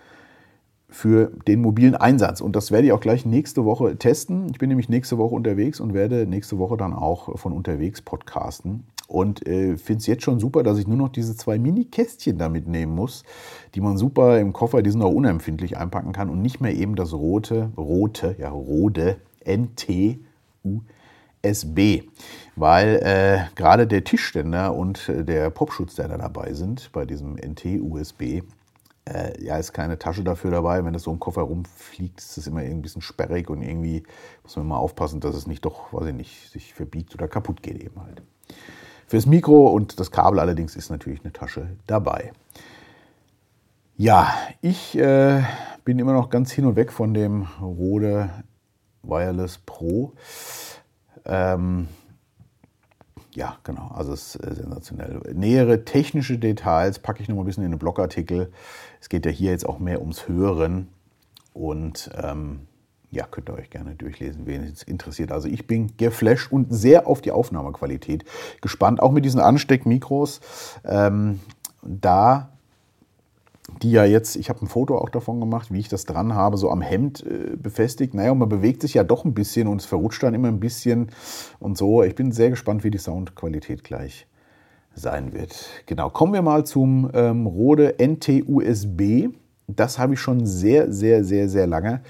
für 0.93 1.33
den 1.49 1.63
mobilen 1.63 1.95
Einsatz. 1.95 2.41
Und 2.41 2.55
das 2.55 2.71
werde 2.71 2.87
ich 2.87 2.93
auch 2.93 3.01
gleich 3.01 3.25
nächste 3.25 3.65
Woche 3.65 3.97
testen. 3.97 4.49
Ich 4.51 4.59
bin 4.59 4.69
nämlich 4.69 4.89
nächste 4.89 5.19
Woche 5.19 5.35
unterwegs 5.35 5.81
und 5.81 5.95
werde 5.95 6.27
nächste 6.27 6.59
Woche 6.59 6.77
dann 6.77 6.93
auch 6.93 7.39
von 7.39 7.53
unterwegs 7.53 8.03
podcasten. 8.03 8.85
Und 9.13 9.47
äh, 9.47 9.77
finde 9.77 10.01
es 10.01 10.07
jetzt 10.07 10.23
schon 10.23 10.41
super, 10.41 10.63
dass 10.63 10.79
ich 10.79 10.87
nur 10.87 10.97
noch 10.97 11.11
diese 11.11 11.37
zwei 11.37 11.59
Mini-Kästchen 11.59 12.39
da 12.39 12.49
mitnehmen 12.49 12.95
muss, 12.95 13.25
die 13.75 13.83
man 13.83 13.99
super 13.99 14.41
im 14.41 14.55
Koffer, 14.55 14.83
die 14.83 14.91
sind 14.91 15.03
auch 15.03 15.13
unempfindlich 15.13 15.77
einpacken 15.77 16.13
kann 16.13 16.31
und 16.31 16.41
nicht 16.41 16.63
mehr 16.63 16.75
eben 16.75 16.97
das 16.97 17.13
rote, 17.13 17.71
rote, 17.77 18.35
ja, 18.39 18.49
Rode 18.49 19.19
NT 19.47 20.19
USB. 20.63 22.05
Weil 22.57 23.01
äh, 23.03 23.55
gerade 23.55 23.87
der 23.87 24.03
Tischständer 24.03 24.75
und 24.75 25.09
der 25.09 25.51
Popschutz, 25.51 25.97
der 25.97 26.09
da 26.09 26.17
dabei 26.17 26.55
sind, 26.55 26.91
bei 26.93 27.05
diesem 27.05 27.35
NT 27.35 27.83
USB, 27.83 28.41
äh, 29.05 29.45
ja, 29.45 29.59
ist 29.59 29.75
keine 29.75 29.99
Tasche 29.99 30.25
dafür 30.25 30.53
dabei. 30.53 30.83
Wenn 30.87 30.95
das 30.95 31.03
so 31.03 31.13
im 31.13 31.21
Koffer 31.21 31.43
rumfliegt, 31.43 32.19
ist 32.19 32.39
das 32.39 32.47
immer 32.47 32.63
irgendwie 32.63 32.79
ein 32.79 32.83
bisschen 32.83 33.03
sperrig 33.03 33.51
und 33.51 33.61
irgendwie 33.61 34.05
muss 34.43 34.57
man 34.57 34.69
mal 34.69 34.79
aufpassen, 34.79 35.21
dass 35.21 35.35
es 35.35 35.47
nicht 35.47 35.67
doch, 35.67 35.93
weiß 35.93 36.09
ich 36.09 36.15
nicht, 36.15 36.51
sich 36.51 36.73
verbiegt 36.73 37.15
oder 37.15 37.29
kaputt 37.29 37.63
geht 37.63 37.83
eben 37.83 38.01
halt. 38.01 38.23
Fürs 39.13 39.27
Mikro 39.27 39.67
und 39.67 40.01
das 40.01 40.11
Kabel 40.11 40.41
allerdings 40.41 40.75
ist 40.75 40.89
natürlich 40.89 41.21
eine 41.23 41.35
Tasche 41.35 41.69
dabei. 41.87 42.33
Ja, 43.99 44.33
ich 44.63 44.97
äh, 44.97 45.43
bin 45.85 45.99
immer 45.99 46.15
noch 46.15 46.31
ganz 46.31 46.51
hin 46.51 46.65
und 46.65 46.77
weg 46.77 46.91
von 46.91 47.13
dem 47.13 47.47
Rode 47.61 48.31
Wireless 49.03 49.59
Pro. 49.59 50.15
Ähm, 51.27 51.89
ja, 53.35 53.59
genau, 53.65 53.91
also 53.95 54.15
es 54.15 54.35
ist 54.35 54.47
äh, 54.47 54.55
sensationell. 54.55 55.21
Nähere 55.35 55.85
technische 55.85 56.39
Details 56.39 56.99
packe 56.99 57.23
ich 57.23 57.29
noch 57.29 57.37
mal 57.37 57.43
ein 57.43 57.47
bisschen 57.47 57.65
in 57.65 57.73
den 57.73 57.79
Blogartikel. 57.79 58.51
Es 58.99 59.11
geht 59.11 59.27
ja 59.27 59.31
hier 59.31 59.51
jetzt 59.51 59.69
auch 59.69 59.79
mehr 59.79 60.01
ums 60.01 60.27
Hören 60.27 60.89
und 61.53 62.09
ähm, 62.17 62.67
ja, 63.13 63.27
könnt 63.31 63.51
ihr 63.51 63.55
euch 63.55 63.71
gerne 63.71 63.95
durchlesen, 63.95 64.47
wen 64.47 64.63
es 64.65 64.83
interessiert. 64.83 65.33
Also 65.33 65.47
ich 65.47 65.67
bin 65.67 65.97
geflasht 65.99 66.51
und 66.51 66.75
sehr 66.75 67.07
auf 67.07 67.21
die 67.21 67.31
Aufnahmequalität 67.31 68.25
gespannt, 68.63 69.01
auch 69.01 69.13
mit 69.13 69.25
diesen 69.25 69.39
Ansteckmikros. 69.39 70.41
Ähm, 70.85 71.41
da 71.83 72.49
die 73.83 73.91
ja 73.91 74.05
jetzt, 74.05 74.37
ich 74.37 74.49
habe 74.49 74.63
ein 74.63 74.69
Foto 74.69 74.99
auch 74.99 75.09
davon 75.09 75.41
gemacht, 75.41 75.73
wie 75.73 75.79
ich 75.79 75.89
das 75.89 76.05
dran 76.05 76.35
habe, 76.35 76.57
so 76.57 76.71
am 76.71 76.81
Hemd 76.81 77.25
äh, 77.25 77.57
befestigt. 77.57 78.15
Naja, 78.15 78.33
und 78.33 78.39
man 78.39 78.49
bewegt 78.49 78.83
sich 78.83 78.95
ja 78.95 79.05
doch 79.05 79.25
ein 79.25 79.35
bisschen 79.35 79.69
und 79.69 79.81
es 79.81 79.87
verrutscht 79.87 80.23
dann 80.23 80.35
immer 80.35 80.49
ein 80.49 80.61
bisschen 80.61 81.09
und 81.59 81.79
so. 81.79 82.03
Ich 82.03 82.15
bin 82.15 82.33
sehr 82.33 82.51
gespannt, 82.51 82.85
wie 82.85 82.91
die 82.91 82.99
Soundqualität 82.99 83.85
gleich 83.85 84.27
sein 84.95 85.33
wird. 85.33 85.69
Genau, 85.87 86.11
kommen 86.11 86.33
wir 86.33 86.43
mal 86.43 86.65
zum 86.65 87.11
ähm, 87.15 87.47
Rode 87.47 87.97
NT-USB. 87.99 89.29
Das 89.69 89.99
habe 89.99 90.15
ich 90.15 90.21
schon 90.21 90.45
sehr, 90.45 90.93
sehr, 90.93 91.25
sehr, 91.25 91.49
sehr 91.49 91.67
lange. 91.67 92.03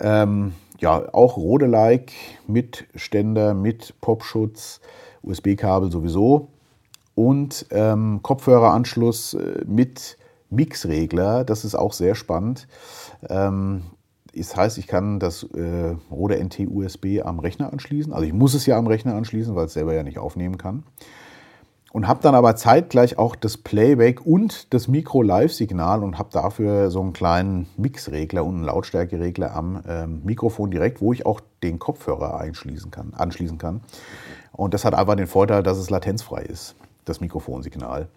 Ähm, 0.00 0.54
ja, 0.78 1.12
auch 1.12 1.36
Rode-like 1.36 2.12
mit 2.46 2.86
Ständer, 2.94 3.54
mit 3.54 3.94
Popschutz, 4.00 4.80
USB-Kabel 5.22 5.90
sowieso 5.90 6.48
und 7.14 7.66
ähm, 7.70 8.20
Kopfhöreranschluss 8.22 9.34
äh, 9.34 9.64
mit 9.66 10.18
Mixregler. 10.50 11.44
Das 11.44 11.64
ist 11.64 11.74
auch 11.74 11.92
sehr 11.92 12.14
spannend. 12.14 12.66
Ähm, 13.28 13.82
das 14.36 14.56
heißt, 14.56 14.78
ich 14.78 14.86
kann 14.86 15.20
das 15.20 15.44
äh, 15.44 15.94
Rode 16.10 16.42
NT 16.42 16.66
USB 16.68 17.20
am 17.24 17.38
Rechner 17.38 17.72
anschließen. 17.72 18.12
Also 18.12 18.26
ich 18.26 18.32
muss 18.32 18.54
es 18.54 18.66
ja 18.66 18.76
am 18.76 18.86
Rechner 18.86 19.14
anschließen, 19.14 19.54
weil 19.54 19.66
es 19.66 19.74
selber 19.74 19.94
ja 19.94 20.02
nicht 20.02 20.18
aufnehmen 20.18 20.58
kann. 20.58 20.82
Und 21.94 22.08
habe 22.08 22.20
dann 22.22 22.34
aber 22.34 22.56
zeitgleich 22.56 23.18
auch 23.18 23.36
das 23.36 23.56
Playback 23.56 24.26
und 24.26 24.74
das 24.74 24.88
Mikro-Live-Signal 24.88 26.02
und 26.02 26.18
habe 26.18 26.28
dafür 26.32 26.90
so 26.90 27.00
einen 27.00 27.12
kleinen 27.12 27.68
Mixregler 27.76 28.44
und 28.44 28.56
einen 28.56 28.64
Lautstärkeregler 28.64 29.54
am 29.54 29.80
ähm, 29.86 30.20
Mikrofon 30.24 30.72
direkt, 30.72 31.00
wo 31.00 31.12
ich 31.12 31.24
auch 31.24 31.40
den 31.62 31.78
Kopfhörer 31.78 32.40
einschließen 32.40 32.90
kann, 32.90 33.14
anschließen 33.14 33.58
kann. 33.58 33.80
Und 34.50 34.74
das 34.74 34.84
hat 34.84 34.92
einfach 34.92 35.14
den 35.14 35.28
Vorteil, 35.28 35.62
dass 35.62 35.78
es 35.78 35.88
latenzfrei 35.88 36.42
ist, 36.42 36.74
das 37.04 37.20
Mikrofonsignal. 37.20 38.08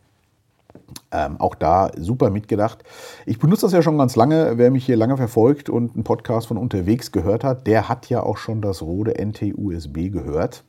Ähm, 1.11 1.39
auch 1.39 1.53
da 1.53 1.91
super 1.97 2.31
mitgedacht. 2.31 2.83
Ich 3.27 3.37
benutze 3.37 3.67
das 3.67 3.73
ja 3.73 3.83
schon 3.83 3.99
ganz 3.99 4.15
lange. 4.15 4.57
Wer 4.57 4.71
mich 4.71 4.87
hier 4.87 4.97
lange 4.97 5.17
verfolgt 5.17 5.69
und 5.69 5.93
einen 5.93 6.03
Podcast 6.03 6.47
von 6.47 6.57
unterwegs 6.57 7.11
gehört 7.11 7.43
hat, 7.43 7.67
der 7.67 7.87
hat 7.87 8.09
ja 8.09 8.23
auch 8.23 8.37
schon 8.37 8.59
das 8.59 8.81
Rode 8.81 9.23
NT-USB 9.23 10.09
gehört. 10.09 10.63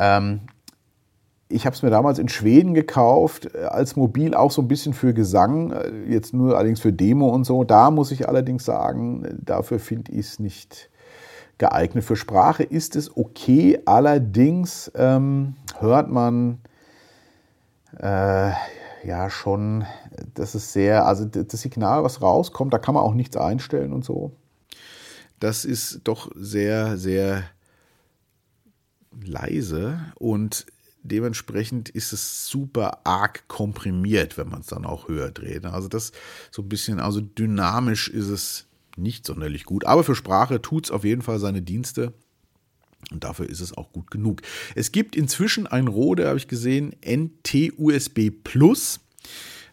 Ähm, 0.00 0.40
ich 1.48 1.64
habe 1.64 1.74
es 1.74 1.82
mir 1.82 1.90
damals 1.90 2.18
in 2.18 2.28
Schweden 2.28 2.74
gekauft, 2.74 3.54
äh, 3.54 3.64
als 3.64 3.96
Mobil 3.96 4.34
auch 4.34 4.50
so 4.50 4.62
ein 4.62 4.68
bisschen 4.68 4.94
für 4.94 5.14
Gesang, 5.14 5.72
äh, 5.72 5.90
jetzt 6.08 6.34
nur 6.34 6.56
allerdings 6.56 6.80
für 6.80 6.92
Demo 6.92 7.28
und 7.28 7.44
so. 7.44 7.64
Da 7.64 7.90
muss 7.90 8.10
ich 8.10 8.28
allerdings 8.28 8.64
sagen, 8.64 9.38
dafür 9.44 9.78
finde 9.78 10.12
ich 10.12 10.26
es 10.26 10.38
nicht 10.38 10.90
geeignet. 11.58 12.04
Für 12.04 12.16
Sprache 12.16 12.62
ist 12.62 12.96
es 12.96 13.16
okay, 13.16 13.80
allerdings 13.84 14.90
ähm, 14.94 15.54
hört 15.78 16.10
man 16.10 16.58
äh, 17.98 18.50
ja 19.04 19.30
schon, 19.30 19.84
das 20.34 20.54
ist 20.54 20.72
sehr, 20.72 21.06
also 21.06 21.24
das 21.24 21.60
Signal, 21.60 22.02
was 22.02 22.20
rauskommt, 22.20 22.74
da 22.74 22.78
kann 22.78 22.94
man 22.94 23.04
auch 23.04 23.14
nichts 23.14 23.36
einstellen 23.36 23.92
und 23.92 24.04
so. 24.04 24.32
Das 25.38 25.64
ist 25.64 26.00
doch 26.04 26.30
sehr, 26.34 26.96
sehr 26.96 27.44
leise 29.24 30.00
und 30.18 30.66
dementsprechend 31.06 31.88
ist 31.88 32.12
es 32.12 32.46
super 32.46 33.00
arg 33.04 33.48
komprimiert, 33.48 34.36
wenn 34.38 34.48
man 34.48 34.60
es 34.60 34.66
dann 34.66 34.84
auch 34.84 35.08
höher 35.08 35.30
dreht. 35.30 35.64
Also 35.66 35.88
das 35.88 36.12
so 36.50 36.62
ein 36.62 36.68
bisschen, 36.68 37.00
also 37.00 37.20
dynamisch 37.20 38.08
ist 38.08 38.28
es 38.28 38.66
nicht 38.96 39.26
sonderlich 39.26 39.64
gut. 39.64 39.84
Aber 39.84 40.04
für 40.04 40.14
Sprache 40.14 40.60
tut 40.60 40.86
es 40.86 40.90
auf 40.90 41.04
jeden 41.04 41.22
Fall 41.22 41.38
seine 41.38 41.62
Dienste. 41.62 42.12
Und 43.10 43.22
dafür 43.22 43.48
ist 43.48 43.60
es 43.60 43.76
auch 43.76 43.92
gut 43.92 44.10
genug. 44.10 44.42
Es 44.74 44.90
gibt 44.90 45.14
inzwischen 45.14 45.66
ein 45.66 45.86
Rode, 45.86 46.26
habe 46.26 46.38
ich 46.38 46.48
gesehen, 46.48 46.94
NT-USB 47.04 48.30
Plus. 48.42 49.00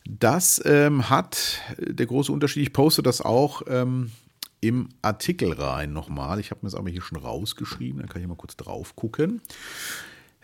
Das 0.05 0.61
ähm, 0.65 1.09
hat 1.09 1.61
der 1.77 2.05
große 2.05 2.31
Unterschied, 2.31 2.63
ich 2.63 2.73
poste 2.73 3.01
das 3.01 3.21
auch 3.21 3.63
ähm, 3.67 4.11
im 4.59 4.89
Artikel 5.01 5.53
rein 5.53 5.93
nochmal. 5.93 6.39
Ich 6.39 6.51
habe 6.51 6.59
mir 6.61 6.67
das 6.67 6.75
aber 6.75 6.89
hier 6.89 7.01
schon 7.01 7.17
rausgeschrieben, 7.17 7.99
dann 7.99 8.09
kann 8.09 8.21
ich 8.21 8.27
mal 8.27 8.35
kurz 8.35 8.55
drauf 8.55 8.95
gucken. 8.95 9.41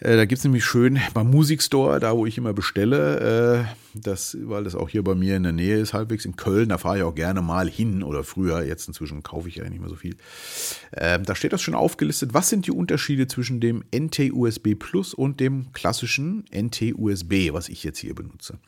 Äh, 0.02 0.16
da 0.16 0.26
gibt 0.26 0.40
es 0.40 0.44
nämlich 0.44 0.66
schön 0.66 1.00
beim 1.14 1.30
Musikstore, 1.30 2.00
da 2.00 2.16
wo 2.16 2.26
ich 2.26 2.38
immer 2.38 2.54
bestelle, 2.54 3.66
äh, 3.66 4.00
das, 4.00 4.38
weil 4.42 4.64
das 4.64 4.76
auch 4.76 4.90
hier 4.90 5.04
bei 5.04 5.16
mir 5.16 5.36
in 5.36 5.44
der 5.44 5.52
Nähe 5.52 5.78
ist, 5.78 5.94
halbwegs 5.94 6.26
in 6.26 6.36
Köln, 6.36 6.70
da 6.70 6.78
fahre 6.78 6.98
ich 6.98 7.04
auch 7.04 7.16
gerne 7.16 7.42
mal 7.42 7.70
hin 7.70 8.04
oder 8.04 8.24
früher, 8.24 8.64
jetzt 8.64 8.88
inzwischen 8.88 9.24
kaufe 9.24 9.50
ich 9.50 9.56
ja 9.56 9.70
nicht 9.70 9.80
mehr 9.80 9.90
so 9.90 9.96
viel. 9.96 10.16
Äh, 10.92 11.20
da 11.20 11.36
steht 11.36 11.54
das 11.54 11.62
schon 11.62 11.76
aufgelistet, 11.76 12.34
was 12.34 12.50
sind 12.50 12.68
die 12.68 12.72
Unterschiede 12.72 13.28
zwischen 13.28 13.60
dem 13.60 13.84
NT-USB 13.94 14.76
Plus 14.76 15.14
und 15.14 15.40
dem 15.40 15.72
klassischen 15.74 16.46
NT-USB, 16.54 17.52
was 17.52 17.70
ich 17.70 17.84
jetzt 17.84 18.00
hier 18.00 18.16
benutze. 18.16 18.60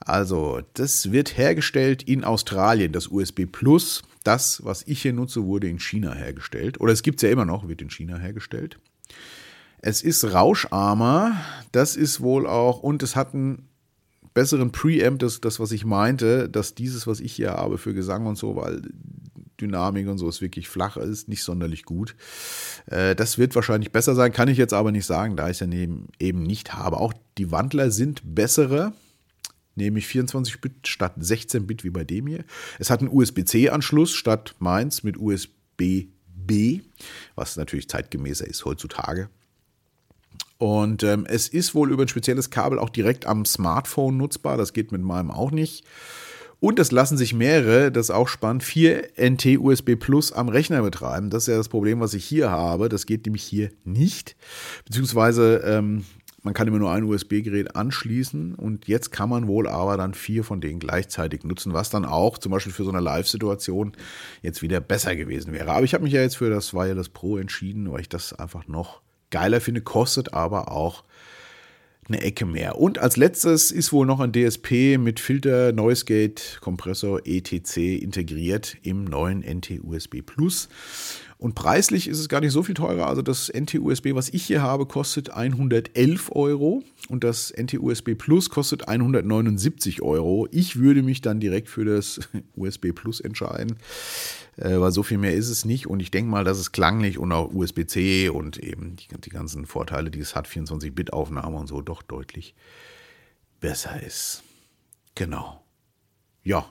Also, 0.00 0.60
das 0.74 1.10
wird 1.10 1.36
hergestellt 1.36 2.04
in 2.04 2.22
Australien, 2.24 2.92
das 2.92 3.08
USB 3.08 3.46
Plus. 3.50 4.02
Das, 4.22 4.64
was 4.64 4.84
ich 4.86 5.02
hier 5.02 5.12
nutze, 5.12 5.44
wurde 5.44 5.68
in 5.68 5.80
China 5.80 6.14
hergestellt. 6.14 6.80
Oder 6.80 6.92
es 6.92 7.02
gibt 7.02 7.18
es 7.18 7.22
ja 7.22 7.30
immer 7.30 7.44
noch, 7.44 7.68
wird 7.68 7.82
in 7.82 7.90
China 7.90 8.16
hergestellt. 8.16 8.78
Es 9.80 10.02
ist 10.02 10.24
rauscharmer, 10.24 11.36
das 11.72 11.96
ist 11.96 12.20
wohl 12.20 12.46
auch, 12.46 12.82
und 12.82 13.02
es 13.02 13.14
hat 13.16 13.34
einen 13.34 13.68
besseren 14.34 14.72
Preamp, 14.72 15.18
das, 15.18 15.40
das, 15.40 15.60
was 15.60 15.72
ich 15.72 15.84
meinte, 15.84 16.48
dass 16.48 16.74
dieses, 16.74 17.06
was 17.06 17.20
ich 17.20 17.32
hier 17.32 17.52
habe 17.52 17.78
für 17.78 17.94
Gesang 17.94 18.26
und 18.26 18.36
so, 18.36 18.56
weil 18.56 18.82
Dynamik 19.60 20.08
und 20.08 20.18
so 20.18 20.28
ist 20.28 20.40
wirklich 20.40 20.68
flach, 20.68 20.96
ist 20.96 21.28
nicht 21.28 21.42
sonderlich 21.42 21.84
gut. 21.84 22.14
Äh, 22.86 23.14
das 23.14 23.38
wird 23.38 23.54
wahrscheinlich 23.54 23.92
besser 23.92 24.14
sein, 24.14 24.32
kann 24.32 24.48
ich 24.48 24.58
jetzt 24.58 24.74
aber 24.74 24.92
nicht 24.92 25.06
sagen, 25.06 25.36
da 25.36 25.46
ich 25.48 25.60
es 25.60 25.68
ja 25.68 25.78
eben 26.18 26.42
nicht 26.42 26.74
habe. 26.74 26.98
Auch 26.98 27.12
die 27.36 27.50
Wandler 27.50 27.90
sind 27.90 28.22
bessere, 28.24 28.92
nämlich 29.74 30.06
24-Bit 30.06 30.86
statt 30.86 31.16
16-Bit 31.18 31.84
wie 31.84 31.90
bei 31.90 32.04
dem 32.04 32.26
hier. 32.26 32.44
Es 32.78 32.90
hat 32.90 33.00
einen 33.00 33.10
USB-C-Anschluss 33.10 34.12
statt 34.12 34.54
meins 34.58 35.02
mit 35.02 35.16
USB-B, 35.18 36.80
was 37.34 37.56
natürlich 37.56 37.88
zeitgemäßer 37.88 38.46
ist 38.46 38.64
heutzutage. 38.64 39.28
Und 40.58 41.04
ähm, 41.04 41.24
es 41.28 41.48
ist 41.48 41.74
wohl 41.74 41.92
über 41.92 42.02
ein 42.02 42.08
spezielles 42.08 42.50
Kabel 42.50 42.78
auch 42.78 42.90
direkt 42.90 43.26
am 43.26 43.44
Smartphone 43.44 44.16
nutzbar. 44.16 44.56
Das 44.56 44.72
geht 44.72 44.92
mit 44.92 45.02
meinem 45.02 45.30
auch 45.30 45.52
nicht. 45.52 45.84
Und 46.60 46.80
es 46.80 46.90
lassen 46.90 47.16
sich 47.16 47.34
mehrere, 47.34 47.92
das 47.92 48.06
ist 48.06 48.14
auch 48.14 48.26
spannend, 48.26 48.64
4 48.64 49.10
NT 49.16 49.58
USB 49.58 49.94
Plus 49.94 50.32
am 50.32 50.48
Rechner 50.48 50.82
betreiben. 50.82 51.30
Das 51.30 51.44
ist 51.44 51.48
ja 51.48 51.56
das 51.56 51.68
Problem, 51.68 52.00
was 52.00 52.14
ich 52.14 52.24
hier 52.24 52.50
habe. 52.50 52.88
Das 52.88 53.06
geht 53.06 53.26
nämlich 53.26 53.44
hier 53.44 53.70
nicht. 53.84 54.34
Beziehungsweise 54.84 55.58
ähm, 55.58 56.04
man 56.42 56.54
kann 56.54 56.66
immer 56.66 56.78
nur 56.78 56.90
ein 56.90 57.04
USB-Gerät 57.04 57.76
anschließen 57.76 58.54
und 58.54 58.88
jetzt 58.88 59.12
kann 59.12 59.28
man 59.28 59.46
wohl 59.46 59.68
aber 59.68 59.96
dann 59.96 60.14
vier 60.14 60.42
von 60.42 60.60
denen 60.60 60.80
gleichzeitig 60.80 61.44
nutzen, 61.44 61.74
was 61.74 61.90
dann 61.90 62.04
auch 62.04 62.38
zum 62.38 62.50
Beispiel 62.50 62.72
für 62.72 62.84
so 62.84 62.90
eine 62.90 63.00
Live-Situation 63.00 63.92
jetzt 64.42 64.62
wieder 64.62 64.80
besser 64.80 65.14
gewesen 65.14 65.52
wäre. 65.52 65.70
Aber 65.70 65.84
ich 65.84 65.94
habe 65.94 66.04
mich 66.04 66.12
ja 66.12 66.22
jetzt 66.22 66.36
für 66.38 66.50
das 66.50 66.74
Wireless 66.74 67.08
Pro 67.08 67.38
entschieden, 67.38 67.90
weil 67.92 68.00
ich 68.00 68.08
das 68.08 68.32
einfach 68.32 68.66
noch 68.66 69.02
geiler 69.30 69.60
finde, 69.60 69.80
kostet 69.80 70.34
aber 70.34 70.70
auch 70.72 71.04
eine 72.08 72.22
Ecke 72.22 72.46
mehr. 72.46 72.78
Und 72.78 72.98
als 72.98 73.16
letztes 73.16 73.70
ist 73.70 73.92
wohl 73.92 74.06
noch 74.06 74.20
ein 74.20 74.32
DSP 74.32 74.98
mit 74.98 75.20
Filter, 75.20 75.72
Noise 75.72 76.06
Gate, 76.06 76.58
Kompressor, 76.60 77.20
etc. 77.24 77.76
integriert 77.76 78.76
im 78.82 79.04
neuen 79.04 79.40
NT-USB 79.42 80.22
Plus. 80.24 80.68
Und 81.38 81.54
preislich 81.54 82.08
ist 82.08 82.18
es 82.18 82.28
gar 82.28 82.40
nicht 82.40 82.50
so 82.50 82.64
viel 82.64 82.74
teurer. 82.74 83.06
Also 83.06 83.22
das 83.22 83.48
NT-USB, 83.48 84.08
was 84.14 84.28
ich 84.28 84.44
hier 84.44 84.60
habe, 84.60 84.86
kostet 84.86 85.30
111 85.30 86.32
Euro 86.32 86.82
und 87.08 87.22
das 87.22 87.52
NT-USB 87.56 88.14
Plus 88.18 88.50
kostet 88.50 88.88
179 88.88 90.02
Euro. 90.02 90.48
Ich 90.50 90.80
würde 90.80 91.04
mich 91.04 91.20
dann 91.20 91.38
direkt 91.38 91.68
für 91.68 91.84
das 91.84 92.18
USB 92.56 92.88
Plus 92.92 93.20
entscheiden, 93.20 93.76
äh, 94.56 94.80
weil 94.80 94.90
so 94.90 95.04
viel 95.04 95.18
mehr 95.18 95.34
ist 95.34 95.48
es 95.48 95.64
nicht. 95.64 95.86
Und 95.86 96.00
ich 96.00 96.10
denke 96.10 96.28
mal, 96.28 96.42
dass 96.42 96.58
es 96.58 96.72
klanglich 96.72 97.18
und 97.18 97.30
auch 97.30 97.54
USB-C 97.54 98.30
und 98.30 98.58
eben 98.58 98.96
die, 98.96 99.30
ganzen 99.30 99.64
Vorteile, 99.64 100.10
die 100.10 100.18
es 100.18 100.34
hat, 100.34 100.48
24-Bit-Aufnahme 100.48 101.56
und 101.56 101.68
so, 101.68 101.82
doch 101.82 102.02
deutlich 102.02 102.56
besser 103.60 104.02
ist. 104.02 104.42
Genau. 105.14 105.62
Ja, 106.42 106.66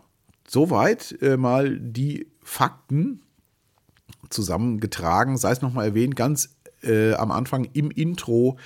soweit 0.45 1.17
äh, 1.21 1.37
mal 1.37 1.79
die 1.79 2.27
Fakten 2.41 3.21
zusammengetragen. 4.29 5.37
Sei 5.37 5.51
es 5.51 5.61
nochmal 5.61 5.87
erwähnt, 5.87 6.15
ganz 6.15 6.55
äh, 6.83 7.13
am 7.13 7.31
Anfang 7.31 7.65
im 7.73 7.91
Intro 7.91 8.57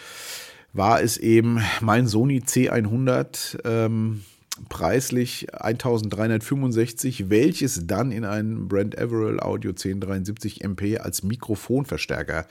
war 0.74 1.02
es 1.02 1.17
eben 1.17 1.62
mein 1.82 2.08
Sony 2.08 2.39
C100. 2.39 3.60
Ähm, 3.65 4.21
preislich 4.69 5.54
1365, 5.54 7.30
welches 7.30 7.88
dann 7.88 8.12
in 8.12 8.26
einen 8.26 8.67
Brand 8.67 8.97
Everall 8.97 9.39
Audio 9.39 9.71
1073 9.71 10.63
MP 10.63 10.97
als 10.97 11.24
Mikrofonverstärker 11.24 12.45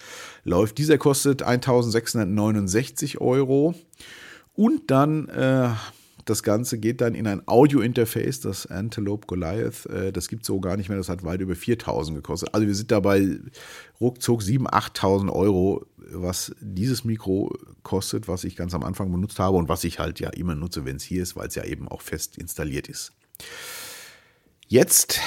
läuft. 0.44 0.78
Dieser 0.78 0.98
kostet 0.98 1.42
1669 1.42 3.20
Euro. 3.20 3.74
Und 4.54 4.90
dann 4.90 5.28
äh, 5.28 5.70
das 6.24 6.42
Ganze 6.42 6.78
geht 6.78 7.00
dann 7.00 7.14
in 7.14 7.26
ein 7.26 7.42
Audio-Interface, 7.46 8.40
das 8.40 8.66
Antelope 8.66 9.26
Goliath. 9.26 9.86
Äh, 9.86 10.12
das 10.12 10.28
gibt 10.28 10.42
es 10.42 10.46
so 10.46 10.60
gar 10.60 10.76
nicht 10.76 10.88
mehr, 10.88 10.98
das 10.98 11.08
hat 11.08 11.24
weit 11.24 11.40
über 11.40 11.54
4000 11.54 12.16
gekostet. 12.16 12.54
Also 12.54 12.66
wir 12.66 12.74
sind 12.74 12.90
dabei 12.90 13.38
ruckzuck 14.00 14.42
7.000, 14.42 14.68
8.000 14.68 15.32
Euro, 15.32 15.86
was 16.12 16.54
dieses 16.60 17.04
Mikro 17.04 17.52
kostet, 17.82 18.28
was 18.28 18.44
ich 18.44 18.56
ganz 18.56 18.74
am 18.74 18.82
Anfang 18.82 19.10
benutzt 19.10 19.38
habe 19.38 19.56
und 19.56 19.68
was 19.68 19.84
ich 19.84 19.98
halt 19.98 20.20
ja 20.20 20.30
immer 20.30 20.54
nutze, 20.54 20.84
wenn 20.84 20.96
es 20.96 21.02
hier 21.02 21.22
ist, 21.22 21.36
weil 21.36 21.48
es 21.48 21.54
ja 21.54 21.64
eben 21.64 21.88
auch 21.88 22.02
fest 22.02 22.38
installiert 22.38 22.88
ist. 22.88 23.12
Jetzt 24.72 25.18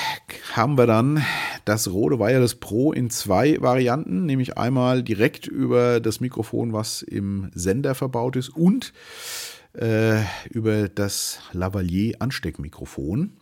haben 0.53 0.77
wir 0.77 0.87
dann 0.87 1.21
das 1.65 1.91
Rode 1.91 2.17
Wireless 2.17 2.55
Pro 2.55 2.93
in 2.93 3.09
zwei 3.09 3.59
Varianten, 3.59 4.25
nämlich 4.25 4.57
einmal 4.57 5.03
direkt 5.03 5.47
über 5.47 5.99
das 5.99 6.21
Mikrofon, 6.21 6.71
was 6.71 7.01
im 7.01 7.51
Sender 7.53 7.93
verbaut 7.93 8.37
ist, 8.37 8.47
und 8.47 8.93
äh, 9.73 10.23
über 10.49 10.89
das 10.89 11.39
Lavalier 11.51 12.15
Ansteckmikrofon. 12.19 13.33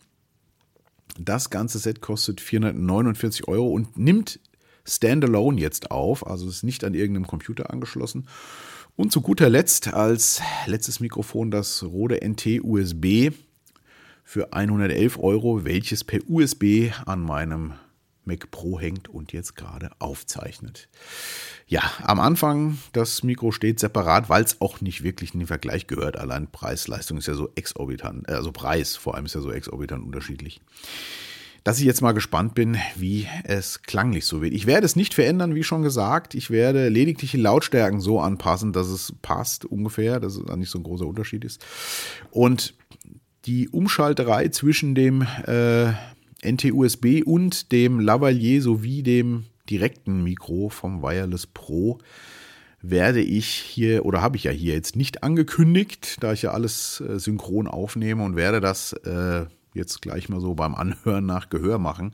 Das 1.18 1.50
ganze 1.50 1.78
Set 1.78 2.00
kostet 2.00 2.40
449 2.40 3.48
Euro 3.48 3.68
und 3.68 3.98
nimmt 3.98 4.40
Standalone 4.84 5.60
jetzt 5.60 5.90
auf, 5.90 6.26
also 6.26 6.48
ist 6.48 6.64
nicht 6.64 6.84
an 6.84 6.94
irgendeinem 6.94 7.26
Computer 7.26 7.70
angeschlossen. 7.70 8.26
Und 8.96 9.12
zu 9.12 9.20
guter 9.20 9.48
Letzt 9.48 9.92
als 9.94 10.42
letztes 10.66 11.00
Mikrofon 11.00 11.50
das 11.50 11.82
Rode 11.82 12.20
NT 12.26 12.62
USB 12.62 13.30
für 14.24 14.52
111 14.52 15.18
Euro, 15.18 15.64
welches 15.64 16.04
per 16.04 16.20
USB 16.28 16.90
an 17.06 17.22
meinem 17.22 17.74
Mac 18.24 18.50
Pro 18.50 18.78
hängt 18.78 19.08
und 19.08 19.32
jetzt 19.32 19.56
gerade 19.56 19.90
aufzeichnet. 19.98 20.88
Ja, 21.66 21.82
am 22.02 22.20
Anfang, 22.20 22.78
das 22.92 23.22
Mikro 23.22 23.52
steht 23.52 23.80
separat, 23.80 24.28
weil 24.28 24.44
es 24.44 24.60
auch 24.60 24.80
nicht 24.80 25.02
wirklich 25.02 25.34
in 25.34 25.40
den 25.40 25.46
Vergleich 25.46 25.86
gehört. 25.86 26.16
Allein 26.16 26.50
Preis-Leistung 26.50 27.18
ist 27.18 27.26
ja 27.26 27.34
so 27.34 27.50
exorbitant, 27.54 28.28
äh, 28.28 28.32
also 28.32 28.52
Preis 28.52 28.96
vor 28.96 29.14
allem 29.14 29.26
ist 29.26 29.34
ja 29.34 29.40
so 29.40 29.50
exorbitant 29.50 30.04
unterschiedlich. 30.04 30.60
Dass 31.64 31.78
ich 31.78 31.84
jetzt 31.84 32.02
mal 32.02 32.12
gespannt 32.12 32.54
bin, 32.54 32.76
wie 32.96 33.28
es 33.44 33.82
klanglich 33.82 34.26
so 34.26 34.42
wird. 34.42 34.52
Ich 34.52 34.66
werde 34.66 34.84
es 34.84 34.96
nicht 34.96 35.14
verändern, 35.14 35.54
wie 35.54 35.62
schon 35.62 35.82
gesagt. 35.82 36.34
Ich 36.34 36.50
werde 36.50 36.88
lediglich 36.88 37.30
die 37.30 37.36
Lautstärken 37.36 38.00
so 38.00 38.20
anpassen, 38.20 38.72
dass 38.72 38.88
es 38.88 39.14
passt 39.22 39.64
ungefähr, 39.64 40.18
dass 40.18 40.36
es 40.36 40.56
nicht 40.56 40.70
so 40.70 40.78
ein 40.80 40.82
großer 40.82 41.06
Unterschied 41.06 41.44
ist. 41.44 41.64
Und 42.32 42.74
die 43.44 43.68
Umschalterei 43.68 44.48
zwischen 44.48 44.94
dem 44.94 45.22
äh, 45.22 45.92
NT-USB 46.42 47.22
und 47.24 47.72
dem 47.72 48.00
Lavalier 48.00 48.62
sowie 48.62 49.02
dem 49.02 49.44
direkten 49.68 50.22
Mikro 50.22 50.68
vom 50.68 51.02
Wireless 51.02 51.46
Pro 51.46 51.98
werde 52.82 53.20
ich 53.20 53.46
hier 53.46 54.04
oder 54.04 54.20
habe 54.20 54.36
ich 54.36 54.44
ja 54.44 54.50
hier 54.50 54.74
jetzt 54.74 54.96
nicht 54.96 55.22
angekündigt, 55.22 56.18
da 56.20 56.32
ich 56.32 56.42
ja 56.42 56.50
alles 56.50 57.00
äh, 57.00 57.18
synchron 57.18 57.68
aufnehme 57.68 58.24
und 58.24 58.34
werde 58.34 58.60
das 58.60 58.92
äh, 58.92 59.46
jetzt 59.72 60.02
gleich 60.02 60.28
mal 60.28 60.40
so 60.40 60.54
beim 60.54 60.74
Anhören 60.74 61.24
nach 61.24 61.48
Gehör 61.48 61.78
machen 61.78 62.12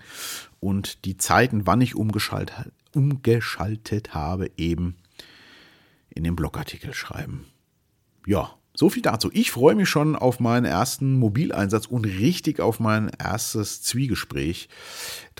und 0.61 1.07
die 1.07 1.17
Zeiten, 1.17 1.67
wann 1.67 1.81
ich 1.81 1.97
umgeschaltet, 1.97 2.71
umgeschaltet 2.95 4.15
habe, 4.15 4.51
eben 4.59 4.97
in 6.11 6.25
den 6.25 6.37
Blogartikel 6.37 6.93
schreiben. 6.93 7.47
Ja, 8.27 8.58
so 8.79 8.89
viel 8.89 9.03
dazu. 9.03 9.29
Ich 9.33 9.51
freue 9.51 9.75
mich 9.75 9.89
schon 9.89 10.15
auf 10.15 10.39
meinen 10.39 10.65
ersten 10.65 11.19
Mobileinsatz 11.19 11.87
und 11.87 12.05
richtig 12.05 12.61
auf 12.61 12.79
mein 12.79 13.11
erstes 13.19 13.83
Zwiegespräch, 13.83 14.69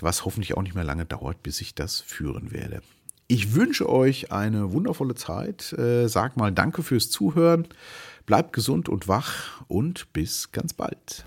was 0.01 0.25
hoffentlich 0.25 0.57
auch 0.57 0.61
nicht 0.61 0.75
mehr 0.75 0.83
lange 0.83 1.05
dauert, 1.05 1.41
bis 1.41 1.61
ich 1.61 1.73
das 1.73 2.01
führen 2.01 2.51
werde. 2.51 2.81
Ich 3.27 3.55
wünsche 3.55 3.87
euch 3.87 4.33
eine 4.33 4.73
wundervolle 4.73 5.15
Zeit. 5.15 5.71
Äh, 5.71 6.07
sag 6.09 6.35
mal 6.35 6.51
Danke 6.51 6.83
fürs 6.83 7.09
Zuhören. 7.09 7.65
Bleibt 8.25 8.51
gesund 8.51 8.89
und 8.89 9.07
wach 9.07 9.61
und 9.69 10.11
bis 10.11 10.51
ganz 10.51 10.73
bald. 10.73 11.23